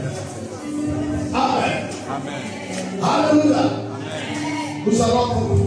[1.33, 1.87] Amen.
[3.03, 3.65] Alléluia.
[4.87, 5.65] Nous allons conclure.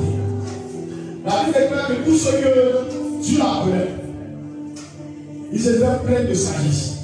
[1.26, 4.09] La Bible déclare que tous ceux que Dieu a appelés,
[5.52, 6.97] ils étaient pleins de sagesse,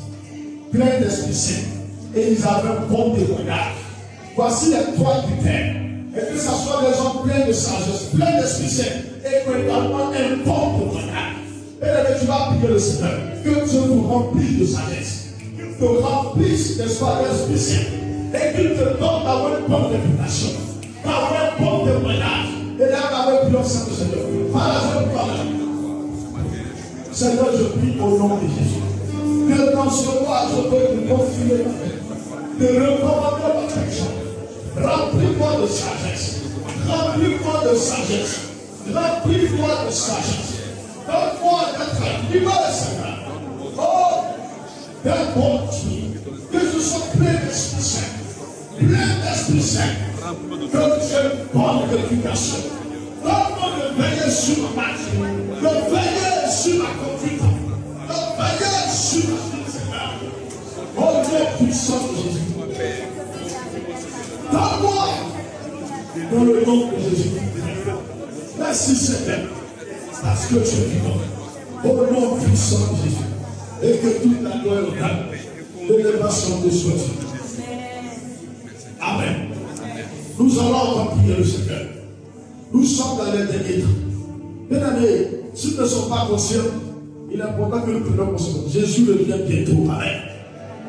[0.71, 1.67] pleins d'esprit saint,
[2.15, 3.75] et ils avaient un bon témoignage.
[4.35, 5.75] Voici les trois critères.
[6.17, 8.83] Et que ce soit des gens pleins de sagesse, pleins d'esprit saint,
[9.25, 11.35] et également un bon témoignage.
[11.81, 13.11] Et là, tu vas prier le Seigneur,
[13.43, 15.25] que Dieu nous remplisse de sagesse,
[15.79, 20.49] te remplisse, n'est-ce et qu'il te donne d'avoir une bonne réputation,
[21.03, 22.47] d'avoir un bon témoignage,
[22.79, 24.25] et d'avoir une puissance de Seigneur.
[24.53, 25.54] Par la.
[27.15, 28.83] Seigneur, je prie au nom de Jésus.
[29.47, 31.95] Que dans ce mois, je peux te confier ma paix.
[32.59, 34.07] De recommander ma perfection.
[34.75, 36.41] Remplis-moi de sagesse.
[36.85, 38.39] Remplis-moi de sagesse.
[38.93, 40.55] Remplis-moi de sagesse.
[41.07, 43.15] Donne-moi d'être libre, Seigneur.
[43.77, 44.15] Oh,
[45.05, 46.21] d'un bon Dieu.
[46.51, 48.11] Que je sois plein d'Esprit Saint.
[48.77, 49.93] Plein d'Esprit Saint.
[50.69, 52.57] Que une bonne réputation.
[53.25, 55.05] Donne-moi de veiller sur ma marche.
[55.61, 57.41] De veiller sur ma conduite.
[57.41, 60.11] De veiller sur ma vie, Seigneur.
[60.95, 62.45] Au nom puissant de Jésus.
[64.51, 65.07] Donne-moi
[66.31, 67.31] dans le nom de Jésus.
[68.59, 69.39] Merci Seigneur.
[70.21, 71.17] Parce que es vivant.
[71.83, 73.25] Au nom puissant de Jésus.
[73.83, 74.79] Et que toute la gloire
[75.81, 76.93] et l'élévation te soit
[79.01, 79.49] Amen.
[80.39, 82.04] Nous allons encore prier le Seigneur.
[82.75, 83.87] Nous sommes dans les derniers temps.
[84.69, 86.59] Bien aimés, s'ils ne sont pas conscients,
[87.31, 88.69] il est important que nous prenions conscience.
[88.69, 89.89] Jésus revient bientôt.
[89.89, 90.19] Amen.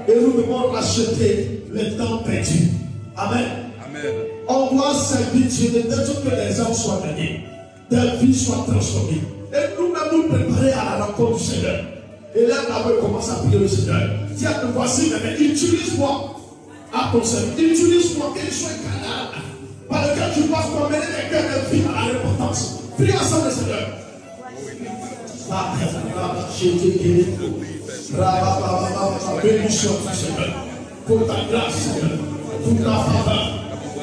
[0.08, 2.70] Et nous devons racheter les temps perdus.
[3.16, 3.44] Amen.
[3.86, 4.14] Amen.
[4.48, 7.42] On doit servir Dieu de telle sorte que les âmes soient gagnées,
[7.88, 9.22] des vies soient transformées.
[9.52, 11.84] Et nous-mêmes nous préparer à la rencontre du Seigneur.
[12.34, 14.10] Et là, David commence à prier le Seigneur.
[14.36, 16.34] Tiens, voici, mais utilise-moi
[16.92, 17.56] à ton service.
[17.56, 19.42] Utilise-moi qu'il soit un canal
[19.96, 22.06] par lequel tu passes pour mener des cœurs de vie à
[23.26, 23.50] ensemble,
[30.12, 30.48] Seigneur.
[31.06, 32.18] Pour ta grâce, Seigneur.
[32.62, 33.46] Pour ta faveur.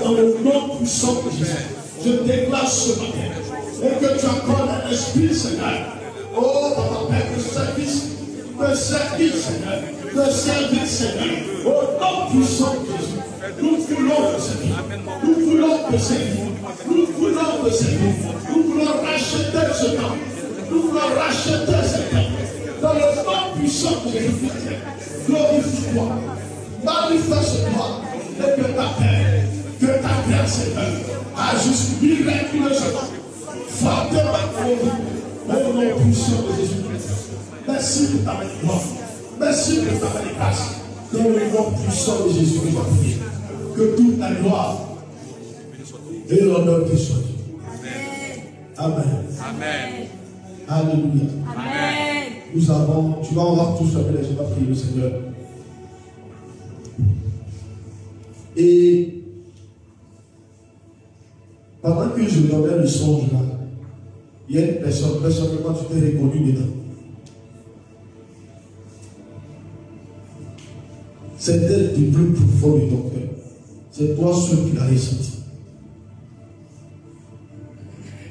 [0.04, 1.54] Dans le nom puissant de Jésus.
[2.04, 3.30] Je déclare ce matin.
[3.84, 5.98] Et que tu accordes un esprit, Seigneur.
[6.36, 8.04] Oh, Papa Père, de service.
[8.60, 9.80] De service, Seigneur.
[10.16, 11.36] De service, Seigneur.
[11.66, 13.23] Au nom puissant de Jésus.
[13.44, 14.76] Nous voulons te servir.
[15.22, 16.46] Nous voulons te servir.
[16.88, 18.14] Nous voulons te servir.
[18.50, 20.16] Nous voulons racheter ce temps.
[20.72, 22.30] Nous voulons racheter ce temps.
[22.82, 24.50] Dans le nom puissant de Jésus.
[25.28, 26.08] Glorifie-toi.
[26.86, 28.02] Manifeste-toi.
[28.39, 29.44] Et que ta paix,
[29.80, 30.86] que ta grâce, Seigneur,
[31.38, 33.10] agisse miraculeusement.
[33.68, 35.54] Fortement pour nous.
[35.54, 36.82] Au nom puissant de Jésus.
[37.68, 38.82] Merci pour ta bénédiction.
[39.38, 40.84] Merci pour ta bénédiction.
[41.12, 43.18] Dans le nom puissant de Jésus, nous avons prié.
[43.76, 44.82] Que toute la gloire
[46.30, 47.18] et l'honneur te soient.
[48.78, 49.04] Amen.
[49.40, 50.08] Amen.
[50.68, 51.24] Alléluia.
[51.48, 52.24] Amen.
[52.56, 55.12] Nous avons, tu vas avoir tous fermer les va prier le Seigneur.
[58.56, 59.24] Et
[61.82, 63.40] pendant que je regardais le songe là,
[64.50, 66.66] il y a une personne, personnellement, tu t'es reconnu dedans.
[71.38, 73.33] C'était du plus profond de ton cœur.
[73.94, 75.34] C'est toi seul qui l'as ressenti.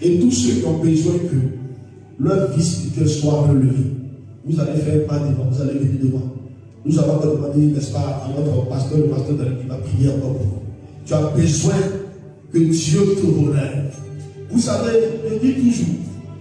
[0.02, 3.92] Et tous ceux qui ont besoin que leur vie spirituelle soit relevée,
[4.44, 6.32] vous allez faire pas devant, vous allez venir devant.
[6.84, 10.36] Nous allons demander, n'est-ce pas, à notre pasteur, le pasteur de qui va prier encore
[10.36, 10.62] pour vous.
[11.06, 11.74] Tu as besoin
[12.52, 13.94] que Dieu te relève.
[14.50, 14.98] Vous savez,
[15.30, 15.94] je dis toujours,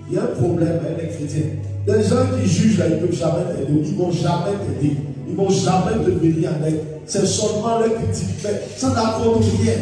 [0.09, 1.51] il y a un problème avec les chrétiens.
[1.85, 3.81] Les gens qui jugent là, ils ne peuvent jamais t'aider.
[3.85, 4.95] Ils ne vont jamais t'aider.
[5.31, 6.75] Ils ne vont jamais te venir avec.
[7.05, 8.27] C'est seulement leur critique.
[8.43, 9.75] Mais ça n'apporte rien.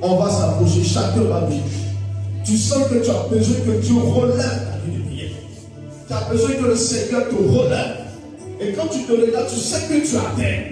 [0.00, 1.62] On va s'approcher, chacun va venir.
[2.44, 5.30] Tu sens que tu as besoin que Dieu relève ta vie de prière.
[6.06, 7.96] Tu as besoin que le Seigneur te relève.
[8.60, 10.64] Et quand tu te regardes, tu sais que tu as terre.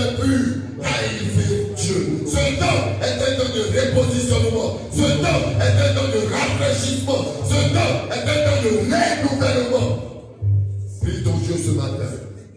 [0.00, 0.60] ne plus
[1.76, 2.24] Dieu.
[2.26, 4.78] Ce temps est un temps de repositionnement.
[4.92, 7.24] Ce temps est un temps de rafraîchissement.
[7.44, 9.86] Ce temps est un temps de renouvellement.
[11.02, 12.10] Prie ton Dieu ce matin.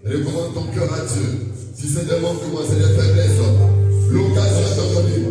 [0.05, 1.53] Recommande ton cœur à Dieu.
[1.75, 3.39] Si c'est des manques moi, c'est des faiblesses.
[4.11, 5.23] L'occasion est donnée.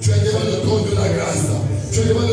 [0.00, 1.50] Tu es devant le trône de la grâce.
[1.92, 2.26] Tu es devant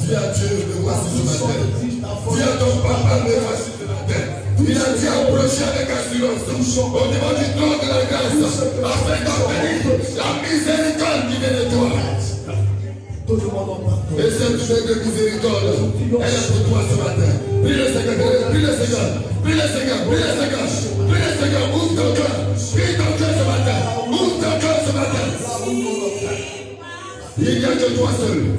[0.00, 1.60] Dis à Dieu, me voici ce matin.
[1.80, 4.22] Dis à ton papa, me voici ce matin.
[4.66, 8.32] Il a dit approcher avec assurance au niveau du trône de la grâce
[8.84, 9.84] afin d'obtenir
[10.16, 11.88] la miséricorde qui vient de toi.
[14.16, 15.68] Et cette de miséricorde,
[16.20, 17.32] elle est pour toi ce matin.
[17.62, 18.16] Prie le Seigneur,
[18.50, 19.06] prie le Seigneur,
[19.42, 20.64] prie le Seigneur, prie le Seigneur,
[21.08, 22.34] prie le Seigneur, ouvre ton cœur,
[22.72, 23.78] prie ton cœur ce matin,
[24.08, 25.24] ouvre ton cœur ce matin.
[27.36, 28.53] Il n'y a que toi seul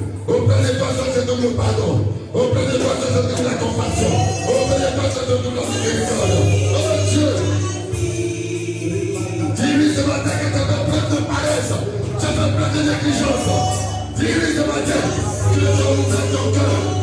[1.16, 2.04] c'est comme le pardon.
[2.34, 4.12] Auprès de toi, c'est comme la compassion.
[4.48, 6.36] Auprès de toi, c'est comme la miséricorde.
[6.76, 7.28] Oh Dieu,
[9.54, 11.72] dis-lui ce matin que tu as plein de paresse,
[12.20, 13.48] tu as plein de négligence.
[14.16, 15.00] Dis-lui ce matin
[15.54, 16.95] que tu as ouvert ton cœur.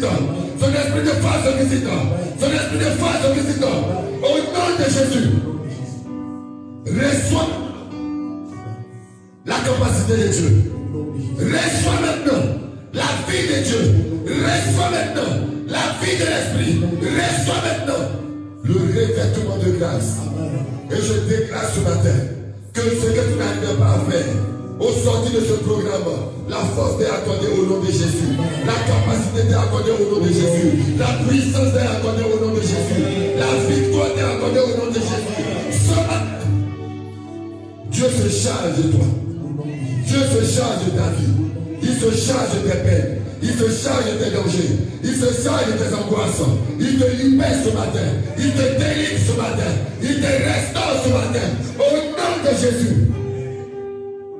[0.00, 2.02] Son esprit de force de visiteur.
[2.38, 3.78] Son esprit de force de visiteur.
[4.22, 5.30] Au nom de Jésus.
[6.86, 7.48] Reçois
[9.44, 10.72] la capacité de Dieu.
[11.38, 12.42] Reçois maintenant
[12.94, 13.82] la vie de Dieu.
[14.24, 15.32] Reçois maintenant
[15.66, 16.80] la vie de l'esprit.
[17.00, 18.04] Reçois maintenant
[18.62, 20.16] le revêtement de grâce.
[20.90, 22.18] Et je déclare ce matin
[22.72, 24.26] que ce que tu n'arrives pas à faire,
[24.78, 26.04] au sortir de ce programme,
[26.48, 28.32] la force t'est accordée au nom de Jésus.
[28.66, 30.96] La capacité t'est accordée au nom de Jésus.
[30.98, 33.04] La puissance t'est accordée au nom de Jésus.
[33.38, 35.38] La victoire t'est accordée au nom de Jésus.
[35.70, 36.48] Ce matin,
[37.90, 39.06] Dieu se charge de toi.
[40.06, 41.36] Dieu se charge de ta vie.
[41.82, 43.18] Il se charge de tes peines.
[43.42, 44.76] Il se charge de tes dangers.
[45.04, 46.42] Il se charge de tes angoisses.
[46.80, 48.08] Il te libère ce matin.
[48.38, 49.72] Il te délivre ce matin.
[50.02, 51.46] Il te restaure ce matin.
[51.78, 53.08] Au nom de Jésus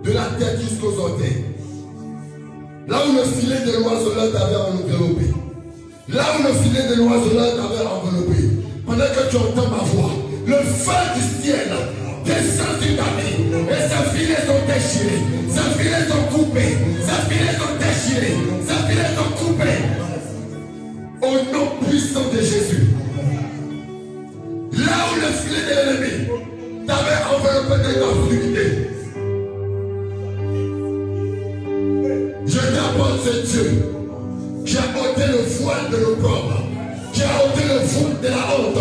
[0.05, 1.45] de la tête jusqu'aux orteils.
[2.89, 5.27] Là où le filet de l'oiseleur t'avait enveloppé.
[6.09, 8.41] Là où le filet de l'oiseleur t'avait enveloppé.
[8.87, 10.13] Pendant que tu entends ma voix,
[10.47, 11.69] le feu du ciel
[12.25, 13.45] descend sur ta vie.
[13.69, 15.23] Et ses filets sont déchirés.
[15.51, 16.79] Ses filets sont coupés.
[17.05, 18.37] Ses filets sont déchirés.
[18.67, 19.85] Ses filets sont coupés.
[21.21, 22.87] Au nom puissant de Jésus.
[24.73, 26.27] Là où le filet de l'ennemi
[26.87, 28.65] t'avait enveloppé de l'obscurité.
[28.79, 28.88] Je
[33.31, 33.85] Dieu.
[34.65, 36.63] Qui a ôté le voile de l'opprobre,
[37.13, 38.81] qui a ôté le voile de la honte,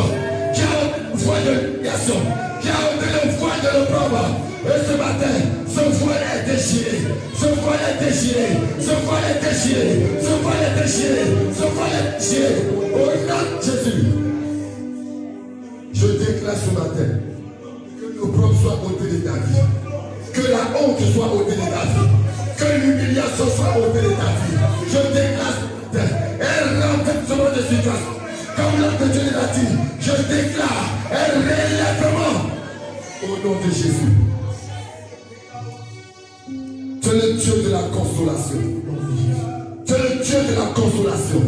[0.54, 2.16] qui a ôté le voile de l'humiliation,
[2.62, 4.26] qui a ôté le voile de l'opprobre.
[4.66, 5.36] Et ce matin,
[5.68, 6.98] ce voile est déchiré,
[7.36, 8.48] ce voile est déchiré,
[8.80, 9.88] ce voile est déchiré,
[10.22, 11.24] ce voile est déchiré,
[11.56, 12.52] ce voile est déchiré.
[12.94, 14.08] Au nom de Jésus,
[15.94, 17.12] je déclare ce matin
[18.00, 19.68] que l'opprobre soit ôté de ta vie,
[20.34, 22.17] que la honte soit ôtée de ta vie
[23.28, 24.58] l'humiliation soit ôtée de ta vie.
[24.88, 25.58] Je déclare
[26.42, 28.14] un renversement de situation.
[28.56, 32.38] Comme l'homme Dieu l'a dit, je déclare un relèvement
[33.24, 34.14] au nom de Jésus.
[37.02, 38.62] Tu es le Dieu de la consolation.
[39.86, 41.42] Tu es le Dieu de la consolation.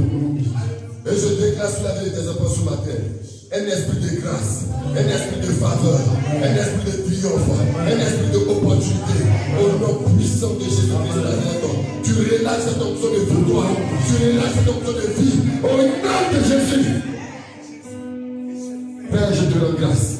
[1.05, 5.07] Et je déclare sur la vie des enfants ce matin un esprit de grâce, un
[5.07, 5.99] esprit de faveur,
[6.35, 9.25] un esprit de triomphe, un esprit d'opportunité.
[9.59, 13.71] Au nom puissant de Jésus-Christ tu relâches cette onction de victoire,
[14.05, 15.39] tu relâches cette onction de vie.
[15.63, 16.89] Au nom de Jésus.
[19.11, 20.17] Père, je te rends grâce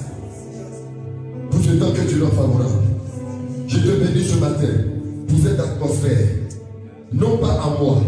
[1.51, 2.83] pour ce temps que tu rends favorable.
[3.67, 4.73] Je te bénis ce matin
[5.27, 6.27] pour cette atmosphère.
[7.13, 8.01] Non pas à moi,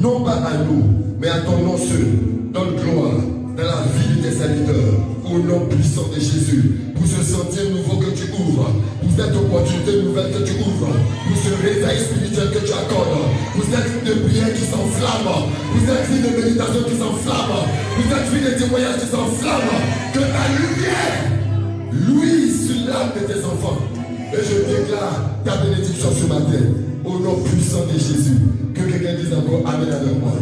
[0.00, 0.84] non pas à nous,
[1.20, 2.06] mais à ton nom seul.
[2.52, 7.24] Donne gloire dans la vie de tes serviteurs, au nom puissant de Jésus, pour ce
[7.26, 8.70] sentier nouveau que tu ouvres,
[9.02, 13.18] pour cette opportunité nouvelle que tu ouvres, pour ce réveil spirituel que tu accordes,
[13.54, 17.66] pour cette vie de prière qui s'enflamme, pour cette vie de méditation qui s'enflamme,
[17.98, 19.70] pour cette vie de témoignage qui s'enflamme,
[20.14, 21.18] que ta lumière
[21.90, 23.82] louise sur l'âme de tes enfants,
[24.30, 26.62] Et je déclare ta bénédiction ce matin.
[27.04, 28.38] Au nom puissant de Jésus.
[28.74, 30.32] Que quelqu'un dise encore Amen avec moi.